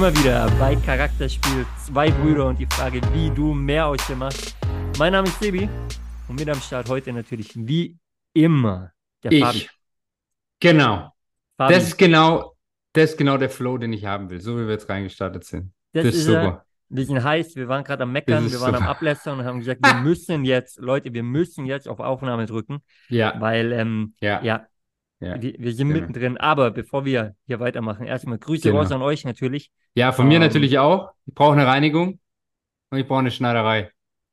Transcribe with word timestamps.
Wir 0.00 0.16
wieder 0.16 0.50
bei 0.58 0.76
Charakterspiel 0.76 1.66
Zwei 1.84 2.10
Brüder 2.10 2.46
und 2.46 2.58
die 2.58 2.66
Frage, 2.66 3.02
wie 3.12 3.30
du 3.30 3.52
mehr 3.52 3.86
aus 3.86 3.98
dir 4.06 4.16
machst. 4.16 4.56
Mein 4.98 5.12
Name 5.12 5.28
ist 5.28 5.38
Sebi 5.40 5.68
und 6.26 6.38
mit 6.38 6.48
am 6.48 6.58
Start 6.58 6.88
heute 6.88 7.12
natürlich 7.12 7.52
wie 7.54 7.98
immer 8.32 8.92
der 9.22 9.32
Ich. 9.32 9.44
Fabi. 9.44 9.68
Genau. 10.60 11.12
Fabi, 11.58 11.74
Das 11.74 11.84
ist 11.84 11.98
genau, 11.98 12.56
das 12.94 13.10
ist 13.10 13.18
genau 13.18 13.36
der 13.36 13.50
Flow, 13.50 13.76
den 13.76 13.92
ich 13.92 14.06
haben 14.06 14.30
will, 14.30 14.40
so 14.40 14.56
wie 14.58 14.64
wir 14.64 14.70
jetzt 14.72 14.88
reingestartet 14.88 15.44
sind. 15.44 15.72
das 15.92 16.04
Das, 16.04 16.14
ist 16.14 16.28
er. 16.28 16.44
super. 16.44 16.64
Wir 16.88 17.06
sind 17.06 17.22
heiß, 17.22 17.54
wir 17.56 17.68
waren 17.68 17.84
gerade 17.84 18.02
am 18.02 18.12
Meckern, 18.12 18.50
wir 18.50 18.60
waren 18.60 18.74
am 18.74 18.80
super. 18.82 18.90
Ablästern 18.90 19.38
und 19.38 19.44
haben 19.44 19.58
gesagt, 19.58 19.80
wir 19.86 19.94
müssen 20.02 20.44
jetzt, 20.44 20.78
Leute, 20.80 21.12
wir 21.12 21.22
müssen 21.22 21.66
jetzt 21.66 21.86
auf 21.86 22.00
Aufnahme 22.00 22.46
drücken, 22.46 22.78
Ja, 23.08 23.34
weil, 23.38 23.70
ähm, 23.72 24.14
ja, 24.20 24.42
ja, 24.42 24.66
ja. 25.20 25.40
wir, 25.40 25.54
wir 25.58 25.72
sind 25.72 25.88
genau. 25.88 26.00
mittendrin. 26.00 26.36
Aber 26.38 26.70
bevor 26.70 27.04
wir 27.04 27.34
hier 27.46 27.60
weitermachen, 27.60 28.06
erstmal 28.06 28.38
Grüße 28.38 28.68
Genau. 28.68 28.80
raus 28.80 28.90
an 28.92 29.02
euch 29.02 29.24
natürlich. 29.24 29.70
Ja, 29.94 30.12
von 30.12 30.26
mir 30.28 30.36
Ähm, 30.36 30.42
natürlich 30.42 30.78
auch. 30.78 31.10
Ich 31.26 31.34
brauche 31.34 31.52
eine 31.52 31.66
Reinigung 31.66 32.18
und 32.90 32.98
ich 32.98 33.06
brauche 33.06 33.20
eine 33.20 33.30
Schneiderei. 33.30 33.90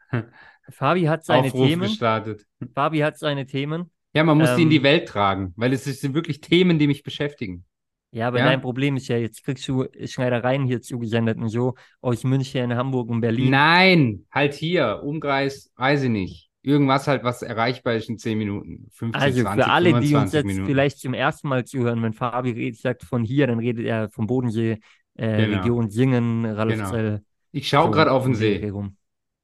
Fabi 0.69 1.03
hat 1.03 1.23
seine 1.25 1.47
Aufruf 1.47 1.67
Themen. 1.67 1.81
gestartet. 1.83 2.45
Fabi 2.73 2.99
hat 2.99 3.17
seine 3.17 3.45
Themen. 3.45 3.91
Ja, 4.13 4.23
man 4.23 4.37
muss 4.37 4.49
die 4.55 4.63
in 4.63 4.67
Ähm, 4.67 4.71
die 4.71 4.83
Welt 4.83 5.07
tragen, 5.07 5.53
weil 5.57 5.73
es 5.73 5.83
sind 5.85 6.13
wirklich 6.13 6.41
Themen, 6.41 6.79
die 6.79 6.87
mich 6.87 7.03
beschäftigen. 7.03 7.65
Ja, 8.11 8.29
aber 8.29 8.39
Ja. 8.39 8.45
dein 8.45 8.61
Problem 8.61 8.95
ist 8.95 9.09
ja, 9.09 9.17
jetzt 9.17 9.43
kriegst 9.43 9.67
du 9.67 9.85
Schneidereien 10.05 10.65
hier 10.65 10.81
zugesendet 10.81 11.37
und 11.37 11.49
so 11.49 11.75
aus 12.01 12.23
München, 12.23 12.73
Hamburg 12.75 13.09
und 13.09 13.21
Berlin. 13.21 13.51
Nein, 13.51 14.25
halt 14.31 14.53
hier, 14.53 15.01
Umkreis, 15.03 15.71
weiß 15.75 16.03
ich 16.03 16.09
nicht. 16.09 16.46
Irgendwas 16.67 17.07
halt, 17.07 17.23
was 17.23 17.41
erreichbar 17.43 17.93
ist 17.95 18.09
in 18.09 18.17
10 18.17 18.37
Minuten, 18.37 18.87
15, 18.91 19.21
Also 19.21 19.41
20, 19.41 19.63
für 19.63 19.71
alle, 19.71 19.89
die 19.89 19.95
uns 19.95 20.07
25 20.09 20.33
jetzt 20.33 20.45
Minuten. 20.45 20.65
vielleicht 20.67 20.99
zum 20.99 21.13
ersten 21.13 21.47
Mal 21.47 21.63
zuhören, 21.65 22.03
wenn 22.03 22.11
Fabi 22.13 22.51
redet, 22.51 22.79
sagt 22.81 23.03
von 23.03 23.23
hier, 23.23 23.47
dann 23.47 23.59
redet 23.59 23.85
er 23.85 24.09
vom 24.09 24.27
Bodensee, 24.27 24.79
äh, 25.15 25.45
Genau. 25.45 25.57
Region 25.59 25.89
Singen, 25.89 26.45
Ralfzell. 26.45 27.23
Ich 27.53 27.69
schaue 27.69 27.85
so 27.85 27.91
gerade 27.91 28.11
auf 28.11 28.23
den 28.25 28.35
See. 28.35 28.69
rum. 28.69 28.97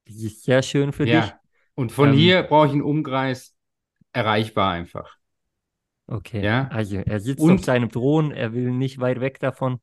Das 0.05 0.17
ist 0.17 0.43
sehr 0.43 0.61
schön 0.61 0.91
für 0.91 1.05
dich. 1.05 1.13
Ja. 1.13 1.39
Und 1.75 1.93
von 1.93 2.09
Ähm, 2.09 2.15
hier 2.15 2.43
brauche 2.43 2.67
ich 2.67 2.73
einen 2.73 2.81
Umkreis 2.81 3.55
erreichbar 4.11 4.71
einfach. 4.71 5.15
Okay. 6.07 6.43
Ja. 6.43 6.67
Also 6.67 6.97
er 6.97 7.19
sitzt 7.21 7.39
Und- 7.41 7.59
auf 7.59 7.63
seinem 7.63 7.89
Thron, 7.89 8.31
er 8.31 8.51
will 8.53 8.69
nicht 8.71 8.99
weit 8.99 9.21
weg 9.21 9.39
davon. 9.39 9.79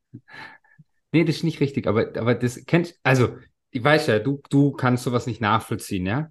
Nee, 1.13 1.25
das 1.25 1.37
ist 1.37 1.45
nicht 1.45 1.61
richtig, 1.61 1.87
aber, 1.87 2.09
aber 2.17 2.35
das 2.35 2.65
kennt, 2.67 2.95
also, 3.03 3.37
ich 3.71 3.83
weiß 3.83 4.07
ja, 4.09 4.19
du, 4.19 4.43
du 4.51 4.73
kannst 4.73 5.05
sowas 5.05 5.27
nicht 5.27 5.41
nachvollziehen, 5.41 6.07
ja. 6.07 6.31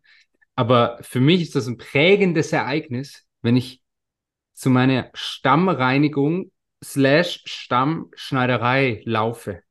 Aber 0.59 0.97
für 0.99 1.21
mich 1.21 1.41
ist 1.41 1.55
das 1.55 1.67
ein 1.67 1.77
prägendes 1.77 2.52
Ereignis, 2.52 3.25
wenn 3.41 3.55
ich 3.55 3.81
zu 4.53 4.69
meiner 4.69 5.09
Stammreinigung 5.13 6.52
slash 6.83 7.43
Stammschneiderei 7.45 9.02
laufe 9.05 9.63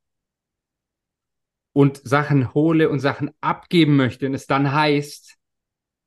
und 1.74 2.00
Sachen 2.08 2.54
hole 2.54 2.88
und 2.88 3.00
Sachen 3.00 3.32
abgeben 3.42 3.96
möchte 3.96 4.24
und 4.24 4.32
es 4.32 4.46
dann 4.46 4.72
heißt, 4.72 5.36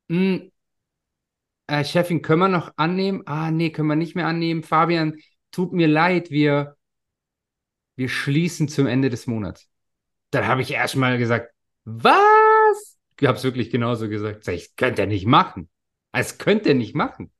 "Hm, 0.09 0.52
äh, 1.67 1.85
Chefin, 1.85 2.23
können 2.23 2.39
wir 2.39 2.47
noch 2.47 2.73
annehmen? 2.75 3.21
Ah, 3.27 3.52
nee, 3.52 3.69
können 3.69 3.87
wir 3.87 3.95
nicht 3.95 4.15
mehr 4.15 4.25
annehmen. 4.25 4.63
Fabian, 4.63 5.15
tut 5.52 5.73
mir 5.73 5.87
leid, 5.87 6.31
wir 6.31 6.75
wir 7.97 8.09
schließen 8.09 8.67
zum 8.67 8.87
Ende 8.87 9.11
des 9.11 9.27
Monats. 9.27 9.69
Dann 10.31 10.47
habe 10.47 10.63
ich 10.63 10.71
erstmal 10.71 11.19
gesagt, 11.19 11.53
was? 11.83 12.41
Ich 13.22 13.27
habe 13.27 13.38
es 13.38 13.44
wirklich 13.44 13.69
genauso 13.69 14.09
gesagt. 14.09 14.44
Sag 14.44 14.55
ich, 14.55 14.67
das 14.67 14.75
könnt 14.75 14.97
ihr 15.00 15.05
nicht 15.05 15.27
machen. 15.27 15.69
Das 16.11 16.39
könnt 16.39 16.65
ihr 16.65 16.73
nicht 16.73 16.95
machen. 16.95 17.32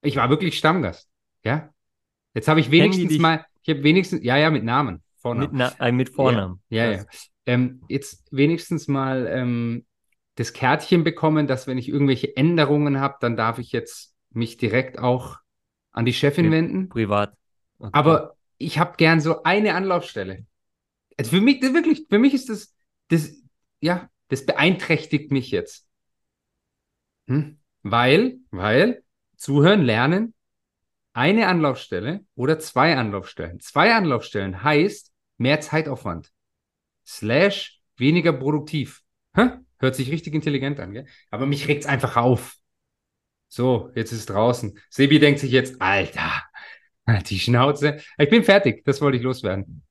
Ich 0.00 0.16
war 0.16 0.30
wirklich 0.30 0.56
Stammgast. 0.56 1.10
Ja. 1.44 1.74
Jetzt 2.34 2.46
habe 2.46 2.60
ich 2.60 2.70
wenigstens 2.70 3.18
mal, 3.18 3.44
ich 3.62 3.68
habe 3.68 3.82
wenigstens, 3.82 4.22
ja, 4.22 4.36
ja, 4.36 4.50
mit 4.50 4.62
Namen. 4.62 4.94
Mit, 4.94 5.02
Vornamen. 5.16 5.50
Na 5.52 5.74
äh, 5.80 5.90
mit 5.90 6.10
Vornamen. 6.10 6.62
Ja, 6.68 6.92
Das- 6.92 7.02
ja. 7.02 7.08
Ähm, 7.46 7.82
jetzt 7.88 8.28
wenigstens 8.30 8.86
mal 8.86 9.26
ähm, 9.26 9.86
das 10.36 10.52
Kärtchen 10.52 11.02
bekommen, 11.02 11.48
dass 11.48 11.66
wenn 11.66 11.78
ich 11.78 11.88
irgendwelche 11.88 12.36
Änderungen 12.36 13.00
habe, 13.00 13.16
dann 13.20 13.36
darf 13.36 13.58
ich 13.58 13.72
jetzt 13.72 14.14
mich 14.30 14.56
direkt 14.56 14.98
auch 15.00 15.38
an 15.90 16.04
die 16.04 16.12
Chefin 16.12 16.44
Ja. 16.46 16.50
wenden. 16.52 16.88
Privat. 16.90 17.34
Okay. 17.80 17.90
Aber 17.92 18.36
ich 18.58 18.78
habe 18.78 18.94
gern 18.98 19.20
so 19.20 19.42
eine 19.42 19.74
Anlaufstelle. 19.74 20.46
Also 21.16 21.30
für 21.32 21.40
mich, 21.40 21.60
wirklich, 21.60 22.06
für 22.08 22.18
mich 22.20 22.34
ist 22.34 22.48
das, 22.50 22.72
das, 23.08 23.32
ja, 23.80 24.08
das 24.28 24.46
beeinträchtigt 24.46 25.30
mich 25.30 25.50
jetzt. 25.50 25.88
Hm? 27.26 27.58
Weil, 27.82 28.38
weil, 28.50 29.02
zuhören, 29.36 29.82
lernen, 29.82 30.34
eine 31.12 31.48
Anlaufstelle 31.48 32.24
oder 32.34 32.58
zwei 32.58 32.96
Anlaufstellen. 32.96 33.60
Zwei 33.60 33.94
Anlaufstellen 33.94 34.62
heißt 34.62 35.12
mehr 35.36 35.60
Zeitaufwand. 35.60 36.30
Slash 37.06 37.80
weniger 37.96 38.32
produktiv. 38.32 39.02
Hä? 39.34 39.50
Hört 39.78 39.94
sich 39.94 40.10
richtig 40.10 40.34
intelligent 40.34 40.80
an, 40.80 40.92
gell? 40.92 41.06
Aber 41.30 41.46
mich 41.46 41.68
regt's 41.68 41.86
einfach 41.86 42.16
auf. 42.16 42.56
So, 43.48 43.90
jetzt 43.94 44.12
ist 44.12 44.20
es 44.20 44.26
draußen. 44.26 44.78
Sebi 44.90 45.18
denkt 45.18 45.40
sich 45.40 45.50
jetzt, 45.50 45.80
Alter, 45.80 46.42
die 47.28 47.38
Schnauze. 47.38 48.00
Ich 48.18 48.28
bin 48.28 48.44
fertig, 48.44 48.84
das 48.84 49.00
wollte 49.00 49.16
ich 49.16 49.22
loswerden. 49.22 49.82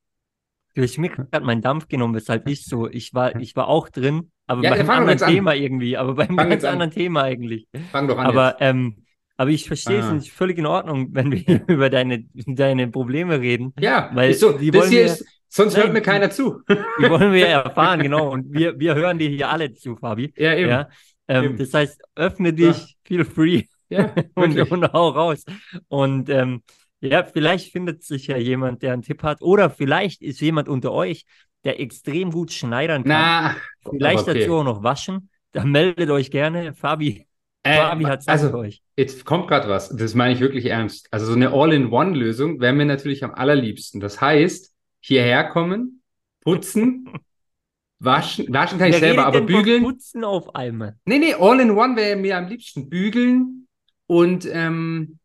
Du 0.77 0.83
hast 0.83 0.95
mir 0.99 1.09
gerade 1.09 1.43
meinen 1.43 1.63
Dampf 1.63 1.87
genommen, 1.87 2.13
weshalb 2.13 2.47
ich 2.47 2.63
so, 2.65 2.87
ich 2.87 3.11
war, 3.15 3.35
ich 3.39 3.55
war 3.55 3.67
auch 3.67 3.89
drin, 3.89 4.31
aber 4.45 4.61
Ja, 4.61 4.75
fang 4.75 4.85
doch 4.85 4.93
anderen 4.93 5.09
jetzt 5.09 5.23
an. 5.23 5.33
Thema 5.33 5.55
irgendwie, 5.55 5.97
aber 5.97 6.13
beim 6.13 6.27
Fang 6.27 6.35
ganz 6.37 6.51
jetzt 6.51 6.65
an. 6.65 6.73
anderen 6.73 6.91
Thema 6.91 7.23
eigentlich. 7.23 7.67
Fang 7.91 8.07
doch 8.07 8.19
an 8.19 8.27
Aber, 8.27 8.57
ähm, 8.59 8.97
aber 9.37 9.49
ich 9.49 9.65
verstehe 9.65 9.97
es 9.97 10.05
Ah. 10.05 10.13
nicht 10.13 10.31
völlig 10.31 10.59
in 10.59 10.67
Ordnung, 10.67 11.07
wenn 11.13 11.31
wir 11.31 11.41
über 11.67 11.89
deine, 11.89 12.25
deine 12.45 12.87
Probleme 12.89 13.41
reden. 13.41 13.73
jetzt. 13.75 13.83
Ja, 13.85 14.11
weil 14.13 14.35
so, 14.35 14.51
die 14.51 14.71
wollen 14.71 14.89
hier 14.91 14.99
wir- 14.99 15.05
ist, 15.05 15.25
sonst 15.49 15.73
Nein, 15.73 15.81
hört 15.85 15.93
mir 15.93 16.01
keiner 16.01 16.29
zu. 16.29 16.61
Die 16.69 17.09
wollen 17.09 17.33
wir 17.33 17.49
ja 17.49 17.61
erfahren, 17.63 18.03
genau. 18.03 18.29
Und 18.31 18.53
wir, 18.53 18.79
wir 18.79 18.93
hören 18.93 19.17
dir 19.17 19.29
hier 19.29 19.49
alle 19.49 19.73
zu, 19.73 19.95
Fabi. 19.95 20.31
Ja, 20.37 20.53
eben. 20.53 20.69
Ja. 20.69 20.89
Ähm, 21.27 21.43
Eben. 21.45 21.57
das 21.57 21.73
heißt, 21.73 21.99
öffne 22.15 22.53
dich, 22.53 22.97
feel 23.03 23.25
free 23.25 23.63
Ja, 23.89 24.13
und, 24.35 24.59
und 24.71 24.93
hau 24.93 25.09
raus. 25.09 25.43
Und 25.87 26.29
ähm, 26.29 26.61
ja, 27.01 27.23
vielleicht 27.23 27.71
findet 27.71 28.03
sich 28.03 28.27
ja 28.27 28.37
jemand, 28.37 28.81
der 28.81 28.93
einen 28.93 29.01
Tipp 29.01 29.23
hat. 29.23 29.41
Oder 29.41 29.69
vielleicht 29.69 30.21
ist 30.21 30.39
jemand 30.41 30.67
unter 30.69 30.91
euch, 30.91 31.25
der 31.63 31.79
extrem 31.79 32.31
gut 32.31 32.51
schneidern 32.51 33.03
kann. 33.03 33.11
Na, 33.11 33.55
vielleicht 33.89 34.27
okay. 34.27 34.39
dazu 34.39 34.55
auch 34.55 34.63
noch 34.63 34.83
waschen. 34.83 35.29
Dann 35.51 35.71
meldet 35.71 36.09
euch 36.09 36.31
gerne. 36.31 36.73
Fabi, 36.73 37.27
Äh, 37.63 37.77
Fabi 37.77 38.05
hat 38.05 38.23
für 38.23 38.29
also, 38.31 38.53
euch. 38.57 38.81
jetzt 38.95 39.25
kommt 39.25 39.47
gerade 39.47 39.67
was. 39.69 39.89
Das 39.89 40.15
meine 40.15 40.33
ich 40.33 40.39
wirklich 40.39 40.65
ernst. 40.65 41.07
Also 41.11 41.25
so 41.25 41.33
eine 41.33 41.51
All-in-One-Lösung 41.51 42.59
wäre 42.59 42.73
mir 42.73 42.85
natürlich 42.85 43.23
am 43.23 43.33
allerliebsten. 43.33 43.99
Das 43.99 44.21
heißt, 44.21 44.73
hierher 44.99 45.45
kommen, 45.49 46.01
putzen, 46.41 47.09
waschen. 47.99 48.51
Waschen 48.53 48.77
kann 48.79 48.89
ich 48.89 48.97
selber, 48.97 49.25
aber 49.25 49.41
bügeln. 49.41 49.83
Putzen 49.83 50.23
auf 50.23 50.55
einmal. 50.55 50.95
Nee, 51.05 51.19
nee, 51.19 51.33
All-in-One 51.33 51.95
wäre 51.95 52.15
mir 52.15 52.37
am 52.37 52.47
liebsten 52.47 52.89
bügeln 52.89 53.67
und 54.05 54.47
ähm, 54.51 55.19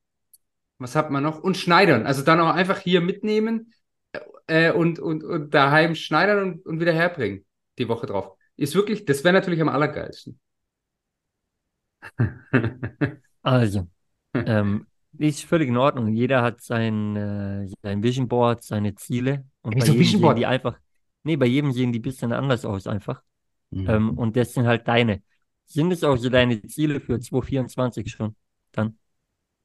was 0.83 0.97
hat 0.97 1.11
man 1.11 1.23
noch? 1.23 1.43
Und 1.43 1.57
schneidern. 1.57 2.07
Also 2.07 2.23
dann 2.23 2.41
auch 2.41 2.55
einfach 2.55 2.79
hier 2.79 3.01
mitnehmen 3.01 3.73
äh, 4.47 4.73
und, 4.73 4.99
und, 4.99 5.25
und 5.25 5.55
daheim 5.55 5.95
schneidern 5.95 6.43
und, 6.43 6.67
und 6.67 6.81
wieder 6.81 6.93
herbringen. 6.93 7.45
Die 7.79 7.89
Woche 7.89 8.07
drauf. 8.07 8.37
Ist 8.57 8.75
wirklich, 8.75 9.05
das 9.05 9.25
wäre 9.25 9.33
natürlich 9.35 9.61
am 9.61 9.69
allergeilsten. 9.69 10.39
Also, 13.45 13.89
ähm, 14.35 14.87
ist 15.19 15.45
völlig 15.45 15.69
in 15.69 15.77
Ordnung. 15.77 16.15
Jeder 16.15 16.43
hat 16.43 16.61
sein, 16.61 17.17
äh, 17.17 17.69
sein 17.83 18.03
Vision 18.03 18.29
Board, 18.29 18.63
seine 18.63 18.95
Ziele. 18.95 19.45
Und 19.63 19.75
Wieso 19.75 19.93
bei 19.93 19.99
jedem 19.99 19.99
Vision 19.99 20.21
sehen 20.21 20.21
Board? 20.21 20.39
die 20.39 20.47
einfach, 20.47 20.79
nee, 21.25 21.37
bei 21.37 21.47
jedem 21.47 21.73
sehen 21.73 21.93
die 21.93 21.99
ein 21.99 22.03
bisschen 22.03 22.33
anders 22.33 22.65
aus 22.65 22.87
einfach. 22.87 23.23
Mhm. 23.71 23.89
Ähm, 23.89 24.19
und 24.19 24.37
das 24.37 24.55
sind 24.55 24.67
halt 24.67 24.87
deine. 24.87 25.23
Sind 25.67 25.93
es 25.93 26.05
auch 26.05 26.17
so 26.17 26.29
deine 26.29 26.63
Ziele 26.63 27.01
für 27.01 27.19
2024 27.19 28.11
schon? 28.11 28.37
Dann. 28.73 28.99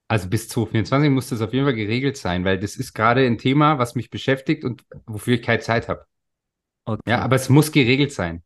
Also 0.07 0.29
bis 0.29 0.47
2024 0.49 1.09
muss 1.11 1.29
das 1.29 1.41
auf 1.41 1.53
jeden 1.53 1.65
Fall 1.65 1.73
geregelt 1.75 2.15
sein, 2.17 2.45
weil 2.45 2.57
das 2.59 2.75
ist 2.77 2.93
gerade 2.93 3.25
ein 3.25 3.37
Thema, 3.37 3.77
was 3.77 3.95
mich 3.95 4.09
beschäftigt 4.09 4.63
und 4.63 4.83
wofür 5.05 5.35
ich 5.35 5.41
keine 5.41 5.59
Zeit 5.59 5.89
habe. 5.89 6.05
Okay. 6.85 7.01
Ja, 7.09 7.19
aber 7.21 7.35
es 7.35 7.49
muss 7.49 7.71
geregelt 7.71 8.13
sein. 8.13 8.43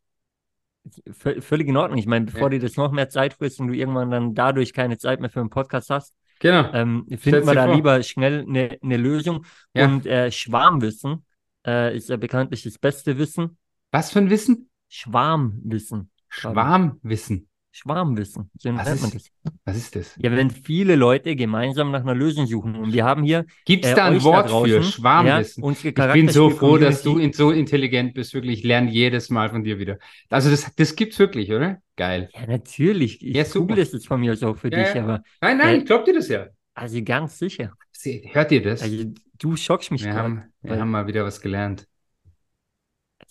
V 1.12 1.40
völlig 1.40 1.68
in 1.68 1.76
Ordnung. 1.76 1.98
Ich 1.98 2.06
meine, 2.06 2.24
bevor 2.24 2.42
Ja. 2.44 2.48
dir 2.48 2.58
das 2.60 2.76
noch 2.76 2.90
mehr 2.90 3.08
Zeit 3.08 3.34
frisst 3.34 3.60
und 3.60 3.68
du 3.68 3.74
irgendwann 3.74 4.10
dann 4.10 4.34
dadurch 4.34 4.72
keine 4.72 4.98
Zeit 4.98 5.20
mehr 5.20 5.30
für 5.30 5.38
einen 5.38 5.50
Podcast 5.50 5.90
hast, 5.90 6.12
Genau. 6.40 6.72
ähm, 6.72 7.06
finden 7.18 7.46
wir 7.46 7.54
da 7.54 7.66
vor. 7.66 7.74
lieber 7.76 8.02
schnell 8.02 8.40
eine 8.48 8.76
eine 8.82 8.96
Lösung. 8.96 9.44
Ja. 9.74 9.86
Und 9.86 10.06
äh, 10.06 10.32
Schwarmwissen 10.32 11.24
äh, 11.64 11.96
ist 11.96 12.08
ja 12.08 12.16
bekanntlich 12.16 12.64
das 12.64 12.78
beste 12.80 13.16
Wissen. 13.18 13.56
Was 13.92 14.10
für 14.10 14.18
ein 14.18 14.30
Wissen? 14.30 14.68
Schwarmwissen. 14.88 16.10
Schwarmwissen. 16.28 17.48
Schwarmwissen. 17.74 18.50
So 18.58 18.74
Was 18.76 18.86
nennt 18.86 19.00
man 19.00 19.10
ist- 19.12 19.30
das. 19.44 19.52
Was 19.64 19.76
ist 19.76 19.96
das? 19.96 20.14
Ja, 20.18 20.30
wenn 20.30 20.50
viele 20.50 20.94
Leute 20.94 21.34
gemeinsam 21.34 21.90
nach 21.90 22.02
einer 22.02 22.14
Lösung 22.14 22.46
suchen. 22.46 22.76
Und 22.76 22.92
wir 22.92 23.04
haben 23.04 23.22
hier 23.24 23.46
Gibt 23.64 23.84
es 23.86 23.92
äh, 23.92 23.94
da 23.96 24.04
ein 24.04 24.22
Wort 24.22 24.44
da 24.46 24.50
draußen, 24.50 24.70
für? 24.70 24.82
Schwarmwissen. 24.82 25.64
Ja, 25.64 26.06
Ich 26.08 26.12
bin 26.12 26.28
so 26.28 26.50
froh, 26.50 26.76
dass 26.76 27.02
du 27.02 27.18
so 27.32 27.50
intelligent 27.50 28.12
bist. 28.14 28.34
Wirklich, 28.34 28.58
ich 28.58 28.64
lerne 28.64 28.90
jedes 28.90 29.30
Mal 29.30 29.48
von 29.50 29.64
dir 29.64 29.78
wieder. 29.78 29.98
Also 30.28 30.50
das, 30.50 30.70
das 30.76 30.94
gibt's 30.94 31.18
wirklich, 31.18 31.50
oder? 31.50 31.78
Geil. 31.96 32.28
Ja, 32.34 32.46
natürlich. 32.46 33.22
Ich 33.24 33.34
Ja, 33.34 33.44
google 33.44 33.78
es 33.78 33.92
jetzt 33.92 34.06
von 34.06 34.20
mir 34.20 34.32
aus 34.32 34.42
auch 34.42 34.56
für 34.56 34.70
Ja, 34.70 34.82
dich, 34.92 35.02
aber 35.02 35.22
Nein, 35.40 35.56
nein, 35.58 35.74
Äh, 35.74 35.78
ich 35.78 35.84
glaub 35.86 36.04
dir 36.04 36.14
das 36.14 36.28
ja. 36.28 36.46
also 36.74 37.02
ganz 37.02 37.38
sicher. 37.38 37.72
Se- 37.90 38.22
Hört 38.32 38.52
ihr 38.52 38.62
das? 38.62 38.82
Also 38.82 39.04
du 39.38 39.56
schockst 39.56 39.90
mich 39.90 40.04
wir 40.04 40.10
gerade. 40.10 40.22
haben, 40.24 40.42
wir 40.60 40.78
haben 40.78 40.90
mal 40.90 41.06
wieder 41.06 41.24
was 41.24 41.40
gelernt. 41.40 41.86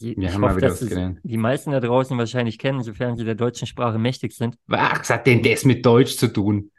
Die, 0.01 0.17
Wir 0.17 0.27
ich 0.27 0.33
haben 0.33 0.41
mal 0.41 0.49
hoffe, 0.49 0.57
wieder 0.57 0.69
dass 0.69 0.81
es 0.81 0.89
die 1.23 1.37
meisten 1.37 1.71
da 1.71 1.79
draußen 1.79 2.17
wahrscheinlich 2.17 2.57
kennen, 2.57 2.81
sofern 2.81 3.15
sie 3.17 3.23
der 3.23 3.35
deutschen 3.35 3.67
Sprache 3.67 3.99
mächtig 3.99 4.33
sind. 4.33 4.57
Was 4.67 5.09
hat 5.09 5.27
denn 5.27 5.43
das 5.43 5.63
mit 5.63 5.85
Deutsch 5.85 6.17
zu 6.17 6.27
tun? 6.27 6.71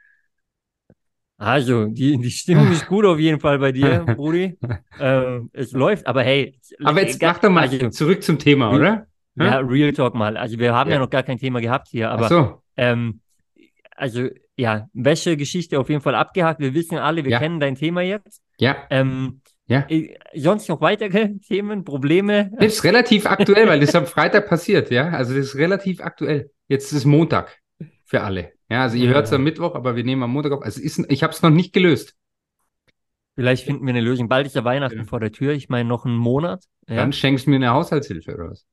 Also, 1.38 1.86
die, 1.86 2.18
die 2.18 2.30
Stimmung 2.30 2.70
ist 2.70 2.86
gut 2.86 3.04
auf 3.04 3.18
jeden 3.18 3.40
Fall 3.40 3.58
bei 3.58 3.72
dir, 3.72 4.04
Brudi. 4.16 4.56
Ähm, 5.00 5.50
es 5.52 5.72
läuft, 5.72 6.06
aber 6.06 6.22
hey. 6.22 6.56
Aber 6.84 7.02
jetzt 7.02 7.20
mach 7.20 7.38
doch 7.38 7.50
mal 7.50 7.62
also, 7.62 7.88
zurück 7.90 8.22
zum 8.22 8.38
Thema, 8.38 8.72
oder? 8.72 9.06
Ja, 9.34 9.58
Real 9.58 9.92
Talk 9.92 10.14
mal. 10.14 10.36
Also, 10.36 10.58
wir 10.58 10.72
haben 10.72 10.90
ja, 10.90 10.96
Ja. 10.96 11.00
noch 11.00 11.10
gar 11.10 11.22
kein 11.22 11.38
Thema 11.38 11.60
gehabt 11.60 11.88
hier, 11.88 12.10
Ach 12.10 12.18
aber 12.18 12.28
so. 12.28 12.62
ähm, 12.76 13.20
also, 13.96 14.28
ja, 14.56 14.88
Wäsche-Geschichte 14.92 15.80
auf 15.80 15.88
jeden 15.88 16.00
Fall 16.02 16.14
abgehakt. 16.14 16.60
Wir 16.60 16.74
wissen 16.74 16.98
alle, 16.98 17.24
wir 17.24 17.32
Ja. 17.32 17.38
kennen 17.38 17.58
dein 17.58 17.74
Thema 17.74 18.02
jetzt. 18.02 18.42
Ja. 18.58 18.76
Ähm, 18.90 19.40
Ja. 19.72 19.86
äh, 19.88 20.14
sonst 20.34 20.68
noch 20.68 20.80
weitere 20.80 21.34
Themen, 21.48 21.84
Probleme? 21.84 22.50
Das 22.58 22.74
ist 22.74 22.84
relativ 22.84 23.26
aktuell, 23.26 23.66
weil 23.68 23.80
das 23.80 23.94
am 23.94 24.06
Freitag 24.06 24.48
passiert, 24.48 24.90
ja. 24.90 25.08
Also 25.08 25.34
das 25.34 25.46
ist 25.46 25.56
relativ 25.56 26.00
aktuell. 26.00 26.50
Jetzt 26.68 26.92
ist 26.92 27.04
Montag 27.04 27.58
für 28.04 28.20
alle. 28.22 28.52
Ja, 28.70 28.82
also 28.82 28.96
ihr 28.96 29.06
Ja. 29.06 29.14
hört 29.14 29.26
es 29.26 29.32
am 29.32 29.42
Mittwoch, 29.44 29.74
aber 29.74 29.96
wir 29.96 30.04
nehmen 30.04 30.22
am 30.22 30.30
Montag 30.32 30.52
auf. 30.52 30.62
Also 30.62 30.80
ist, 30.80 30.98
ich 31.10 31.22
habe 31.22 31.32
es 31.32 31.42
noch 31.42 31.50
nicht 31.50 31.72
gelöst. 31.72 32.14
Vielleicht 33.34 33.64
finden 33.64 33.84
wir 33.86 33.90
eine 33.94 34.02
Lösung. 34.02 34.28
Bald 34.28 34.46
ist 34.46 34.54
ja 34.56 34.64
Weihnachten 34.64 34.98
Ja. 34.98 35.04
vor 35.04 35.18
der 35.20 35.32
Tür. 35.32 35.52
Ich 35.52 35.68
meine, 35.70 35.88
noch 35.88 36.04
einen 36.04 36.16
Monat. 36.16 36.64
Ja. 36.88 36.96
Dann 36.96 37.12
schenkst 37.14 37.46
du 37.46 37.50
mir 37.50 37.56
eine 37.56 37.70
Haushaltshilfe 37.70 38.34
oder 38.34 38.50
was? 38.50 38.66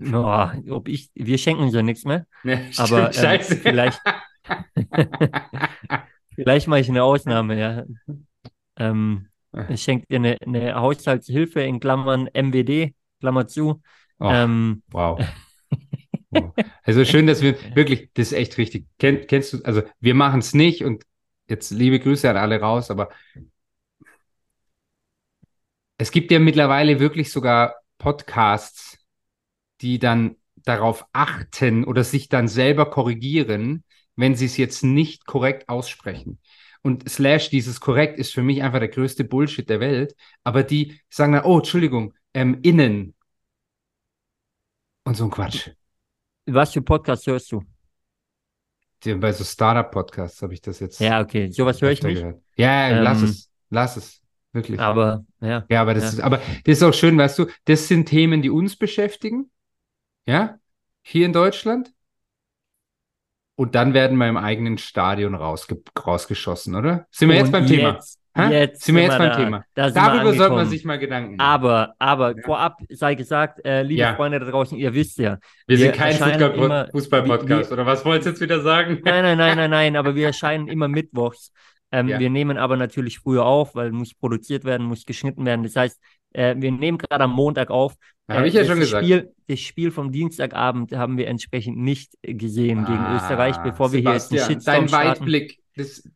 Ja, 0.00 0.54
ob 0.70 0.88
ich, 0.88 1.10
wir 1.14 1.38
schenken 1.38 1.62
uns 1.62 1.74
ja 1.74 1.82
nichts 1.82 2.04
mehr. 2.04 2.26
Ja, 2.44 2.58
Aber, 2.78 3.12
scheiße. 3.12 3.56
vielleicht- 3.56 4.00
Vielleicht 6.34 6.66
mache 6.68 6.80
ich 6.80 6.88
eine 6.88 7.04
Ausnahme, 7.04 7.58
ja. 7.58 7.84
Ähm, 8.76 9.26
ich 9.66 9.82
schenke 9.82 10.06
dir 10.08 10.16
eine, 10.16 10.38
eine 10.42 10.74
Haushaltshilfe 10.76 11.60
in 11.62 11.80
Klammern 11.80 12.28
MWD, 12.32 12.94
Klammer 13.20 13.46
zu. 13.46 13.82
Oh, 14.20 14.32
Ähm, 14.32 14.82
wow. 14.90 15.20
Wow. 16.30 16.54
Also 16.84 17.04
schön, 17.04 17.26
dass 17.26 17.42
wir 17.42 17.56
wirklich, 17.74 18.10
das 18.14 18.28
ist 18.28 18.32
echt 18.38 18.56
richtig. 18.58 18.86
Kenn, 18.98 19.26
kennst 19.26 19.52
du, 19.52 19.62
also 19.64 19.82
wir 20.00 20.14
machen 20.14 20.40
es 20.40 20.54
nicht 20.54 20.82
und 20.82 21.04
jetzt 21.48 21.70
liebe 21.70 22.00
Grüße 22.00 22.28
an 22.30 22.36
alle 22.38 22.58
raus, 22.60 22.90
aber 22.90 23.10
es 25.98 26.10
gibt 26.10 26.30
ja 26.30 26.38
mittlerweile 26.38 27.00
wirklich 27.00 27.30
sogar 27.32 27.76
Podcasts, 27.98 28.98
die 29.80 29.98
dann 29.98 30.36
darauf 30.56 31.06
achten 31.12 31.84
oder 31.84 32.04
sich 32.04 32.28
dann 32.28 32.48
selber 32.48 32.90
korrigieren, 32.90 33.84
wenn 34.16 34.34
sie 34.36 34.46
es 34.46 34.56
jetzt 34.56 34.84
nicht 34.84 35.26
korrekt 35.26 35.68
aussprechen. 35.68 36.40
Und 36.82 37.08
slash 37.08 37.50
dieses 37.50 37.80
korrekt 37.80 38.18
ist 38.18 38.34
für 38.34 38.42
mich 38.42 38.62
einfach 38.62 38.80
der 38.80 38.88
größte 38.88 39.24
Bullshit 39.24 39.68
der 39.68 39.80
Welt. 39.80 40.16
Aber 40.44 40.62
die 40.64 41.00
sagen 41.08 41.32
dann, 41.34 41.44
oh, 41.44 41.58
Entschuldigung, 41.58 42.12
ähm, 42.34 42.58
innen. 42.62 43.14
Und 45.04 45.16
so 45.16 45.24
ein 45.24 45.30
Quatsch. 45.30 45.70
was 46.46 46.72
für 46.72 46.82
Podcast 46.82 47.26
hörst 47.26 47.52
du? 47.52 47.62
Bei 49.04 49.32
so 49.32 49.42
Startup-Podcasts 49.42 50.42
habe 50.42 50.54
ich 50.54 50.60
das 50.60 50.78
jetzt 50.78 51.00
Ja, 51.00 51.20
okay, 51.20 51.50
sowas 51.50 51.82
höre 51.82 51.90
ich 51.90 52.02
nicht. 52.02 52.20
gehört. 52.20 52.42
Ja, 52.56 52.88
ja, 52.90 53.02
lass 53.02 53.22
Ähm, 53.22 53.28
es. 53.28 53.50
Lass 53.70 53.96
es. 53.96 54.20
Wirklich. 54.52 54.78
Aber 54.80 55.24
ja, 55.40 55.64
Ja, 55.68 55.80
aber 55.80 55.94
das 55.94 56.04
Ja. 56.04 56.10
ist, 56.10 56.20
aber 56.20 56.36
das 56.38 56.76
ist 56.78 56.82
auch 56.82 56.92
schön, 56.94 57.18
weißt 57.18 57.38
du, 57.38 57.46
das 57.64 57.88
sind 57.88 58.06
Themen, 58.06 58.42
die 58.42 58.50
uns 58.50 58.76
beschäftigen. 58.76 59.50
Ja, 60.26 60.58
hier 61.02 61.26
in 61.26 61.32
Deutschland. 61.32 61.92
Und 63.54 63.74
dann 63.74 63.92
werden 63.94 64.16
wir 64.18 64.28
im 64.28 64.36
eigenen 64.36 64.78
Stadion 64.78 65.34
rausge 65.34 65.78
rausgeschossen, 66.04 66.74
oder? 66.74 67.06
Sind 67.10 67.28
wir 67.28 67.36
jetzt 67.36 67.46
Und 67.46 67.52
beim 67.52 67.66
Thema? 67.66 67.90
Jetzt, 67.94 68.18
Hä? 68.34 68.48
jetzt 68.50 68.82
Sind 68.84 68.94
wir 68.96 69.02
jetzt 69.02 69.18
beim 69.18 69.28
da. 69.28 69.36
Thema? 69.36 69.64
Da 69.74 69.90
Darüber 69.90 70.32
sollte 70.32 70.54
man 70.54 70.66
sich 70.66 70.84
mal 70.86 70.98
Gedanken 70.98 71.36
machen. 71.36 71.46
Aber, 71.50 71.92
aber 71.98 72.34
Ja. 72.34 72.42
vorab 72.46 72.78
sei 72.88 73.14
gesagt, 73.14 73.62
äh, 73.66 73.82
liebe 73.82 74.00
Ja. 74.00 74.14
Freunde 74.14 74.40
da 74.40 74.46
draußen, 74.46 74.78
ihr 74.78 74.94
wisst 74.94 75.18
ja, 75.18 75.32
wir 75.66 75.76
wir 75.76 75.78
sind 75.78 75.94
kein 75.94 76.14
Fußball- 76.14 76.90
Fußball-Podcast, 76.92 77.72
oder 77.72 77.84
was 77.84 78.04
wolltest 78.06 78.26
du 78.26 78.30
jetzt 78.30 78.40
wieder 78.40 78.60
sagen? 78.62 79.00
Nein, 79.04 79.22
nein, 79.22 79.36
nein, 79.36 79.56
nein, 79.58 79.70
nein, 79.70 79.96
aber 79.96 80.14
wir 80.14 80.28
erscheinen 80.28 80.68
immer 80.68 80.88
mittwochs. 80.88 81.52
Ähm, 81.92 82.08
Ja. 82.08 82.18
Wir 82.18 82.30
nehmen 82.30 82.56
aber 82.58 82.76
natürlich 82.76 83.18
früher 83.20 83.44
auf, 83.44 83.74
weil 83.74 83.92
muss 83.92 84.14
produziert 84.14 84.64
werden, 84.64 84.86
muss 84.86 85.04
geschnitten 85.06 85.44
werden. 85.44 85.62
Das 85.62 85.76
heißt, 85.76 86.00
äh, 86.32 86.54
wir 86.58 86.72
nehmen 86.72 86.98
gerade 86.98 87.24
am 87.24 87.32
Montag 87.32 87.70
auf. 87.70 87.94
Habe 88.28 88.44
Äh, 88.44 88.48
ich 88.48 88.54
ja 88.54 88.60
das 88.60 88.68
schon 88.70 88.80
gesagt. 88.80 89.04
Spiel, 89.04 89.32
das 89.48 89.60
Spiel 89.60 89.90
vom 89.90 90.10
Dienstagabend 90.12 90.92
haben 90.92 91.16
wir 91.18 91.26
entsprechend 91.28 91.76
nicht 91.78 92.12
äh, 92.22 92.34
gesehen 92.34 92.84
gegen 92.84 93.04
Ah, 93.04 93.16
Österreich, 93.16 93.56
bevor 93.62 93.92
wir 93.92 94.00
hier 94.00 94.12
jetzt 94.12 94.30
einen 94.32 94.38
Sebastian, 94.38 94.88
Shitstorm 94.88 94.90
Dein. 94.90 95.06
Weitblick. 95.08 95.58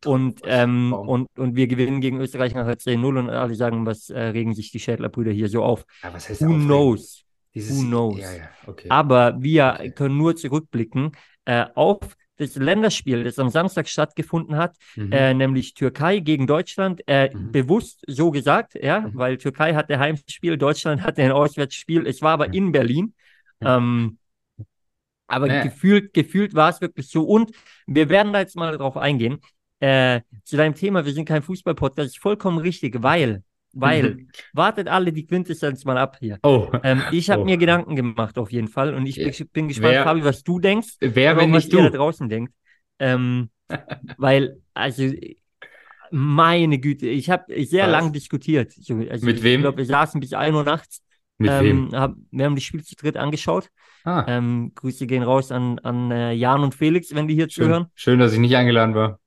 Und, 0.05 0.43
ähm, 0.47 0.93
und, 0.93 1.29
und 1.39 1.57
wir 1.57 1.67
gewinnen 1.67 2.01
gegen 2.01 2.21
Österreich 2.21 2.55
nachher 2.55 2.79
10-0 2.79 3.19
und 3.19 3.31
alle 3.31 3.55
sagen, 3.55 3.87
was 3.87 4.11
äh, 4.11 4.19
regen 4.21 4.55
sich 4.55 4.71
die 4.71 4.79
Schädler-Brüder 4.81 5.33
hier 5.33 5.49
so 5.49 5.63
auf. 5.63 5.85
Ja, 6.03 6.13
was 6.13 6.29
heißt 6.29 6.41
Who 6.43 6.45
aufregend? 6.47 6.65
knows? 6.67 7.25
Dieses, 7.55 7.77
Who 7.77 7.83
knows? 7.83 8.21
Ja, 8.21 8.33
ja, 8.33 8.51
okay. 8.67 8.89
Aber 8.91 9.37
wir 9.41 9.75
Okay. 9.79 9.91
können 9.93 10.17
nur 10.19 10.37
zurückblicken 10.37 11.13
äh, 11.47 11.65
auf 11.75 11.99
das 12.37 12.55
Länderspiel, 12.57 13.25
das 13.25 13.39
am 13.39 13.51
Samstag 13.51 13.89
stattgefunden 13.89 14.57
hat, 14.57 14.77
Mhm. 14.97 15.13
äh, 15.13 15.35
nämlich 15.35 15.75
Türkei 15.75 16.19
gegen 16.21 16.47
Deutschland. 16.47 17.03
Äh, 17.07 17.31
Mhm. 17.35 17.53
Bewusst 17.53 18.03
so 18.07 18.31
gesagt, 18.31 18.75
ja, 18.75 19.01
Mhm. 19.01 19.11
weil 19.15 19.39
Türkei 19.39 19.75
hatte 19.75 19.99
Heimspiel, 19.99 20.57
Deutschland 20.59 21.03
hatte 21.03 21.23
ein 21.23 21.33
Auswärtsspiel. 21.33 22.07
Es 22.07 22.23
war 22.23 22.33
aber 22.33 22.53
in 22.53 22.73
Berlin. 22.73 23.15
Ähm, 23.61 24.19
aber 25.27 25.49
Naja. 25.49 25.63
gefühlt, 25.63 26.13
gefühlt 26.15 26.55
war 26.55 26.71
es 26.71 26.81
wirklich 26.81 27.09
so. 27.09 27.25
Und 27.25 27.51
wir 27.87 28.09
werden 28.09 28.33
da 28.33 28.41
jetzt 28.41 28.57
mal 28.57 28.77
drauf 28.77 28.97
eingehen. 28.97 29.41
Äh, 29.81 30.21
zu 30.45 30.57
deinem 30.57 30.75
Thema, 30.75 31.05
wir 31.05 31.13
sind 31.13 31.27
kein 31.27 31.43
Fußball-Podcast, 31.43 32.07
ist 32.09 32.19
vollkommen 32.19 32.59
richtig, 32.59 33.03
weil, 33.03 33.43
weil, 33.81 34.27
wartet 34.53 34.89
alle 34.89 35.13
die 35.13 35.27
Quintessenz 35.27 35.85
mal 35.85 35.99
ab 35.99 36.17
hier. 36.19 36.39
Oh. 36.43 36.71
Ähm, 36.83 37.03
ich 37.13 37.31
habe 37.31 37.43
Oh. 37.43 37.45
mir 37.45 37.57
Gedanken 37.57 37.95
gemacht 37.97 38.39
auf 38.39 38.51
jeden 38.51 38.69
Fall 38.69 38.95
und 38.95 39.07
ich 39.07 39.17
Ja. 39.17 39.31
bin, 39.53 39.69
gespannt, 39.69 39.95
Wer- 39.95 40.05
Fabi, 40.05 40.25
was 40.25 40.43
du 40.43 40.59
denkst 40.59 40.97
Wer, 41.01 41.37
wenn 41.37 41.51
nicht 41.51 41.73
ihr 41.73 41.83
da 41.83 41.91
du? 41.91 41.97
draußen 41.99 42.29
denkt. 42.29 42.53
Ähm, 42.99 43.51
weil, 44.19 44.61
also, 44.75 45.05
meine 46.11 46.79
Güte, 46.79 47.09
ich 47.09 47.31
habe 47.31 47.45
sehr 47.65 47.85
Was? 47.85 47.91
lang 47.93 48.13
diskutiert. 48.13 48.73
So, 48.73 48.95
Also, 49.11 49.27
Mit 49.27 49.39
ich 49.39 49.43
wem? 49.43 49.63
glaube, 49.63 49.79
wir 49.79 49.87
saßen 49.87 50.21
bis 50.21 50.33
1 50.33 50.55
Uhr 50.55 50.65
nachts. 50.65 51.03
Mit 51.39 51.51
ähm, 51.51 51.65
wem? 51.91 51.93
Hab, 52.01 52.15
wir 52.31 52.45
haben 52.47 52.55
die 52.55 52.63
Spiel 52.63 52.83
zu 52.83 52.95
dritt 52.97 53.17
angeschaut. 53.17 53.69
Ah, 54.05 54.25
Ähm, 54.29 54.73
Grüße 54.75 55.07
gehen 55.07 55.23
raus 55.23 55.51
an, 55.53 55.79
an 55.81 56.11
äh, 56.11 56.33
Jan 56.33 56.63
und 56.63 56.75
Felix, 56.75 57.15
wenn 57.15 57.29
die 57.29 57.35
hier 57.35 57.51
schön, 57.51 57.65
zuhören. 57.67 57.87
schön, 57.95 58.19
dass 58.21 58.33
ich 58.33 58.39
nicht 58.39 58.57
eingeladen 58.57 58.95
war. 58.95 59.19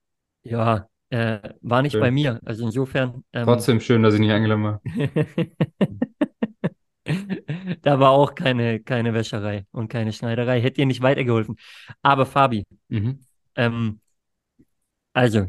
Ja, 0.42 0.88
äh, 1.10 1.40
war 1.62 1.82
nicht 1.82 1.94
Schön. 1.94 2.02
bei 2.02 2.12
mir. 2.12 2.40
Also 2.46 2.66
insofern. 2.66 3.24
Ähm, 3.34 3.46
Trotzdem 3.46 3.82
schön, 3.82 4.04
dass 4.04 4.14
ich 4.14 4.20
nicht 4.22 4.32
eingeladen 4.32 4.64
war. 4.64 4.82
da 7.82 8.00
war 8.00 8.12
auch 8.12 8.36
keine, 8.36 8.80
keine 8.82 9.14
Wäscherei 9.14 9.66
und 9.72 9.88
keine 9.90 10.14
Schneiderei. 10.14 10.62
Hätte 10.62 10.76
dir 10.82 10.86
nicht 10.86 11.02
weitergeholfen. 11.02 11.56
Aber 12.02 12.26
Fabi, 12.26 12.66
Mhm. 12.90 13.20
ähm, 13.56 14.00
also, 15.14 15.46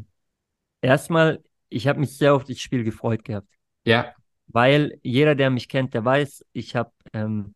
erstmal, 0.82 1.44
ich 1.70 1.88
habe 1.88 2.00
mich 2.00 2.18
sehr 2.18 2.34
auf 2.34 2.44
das 2.44 2.60
Spiel 2.60 2.84
gefreut 2.84 3.24
gehabt, 3.24 3.48
Ja, 3.84 4.14
weil 4.48 4.98
jeder, 5.02 5.34
der 5.34 5.50
mich 5.50 5.68
kennt, 5.68 5.94
der 5.94 6.04
weiß, 6.04 6.44
ich 6.52 6.76
habe 6.76 6.92
ähm, 7.12 7.54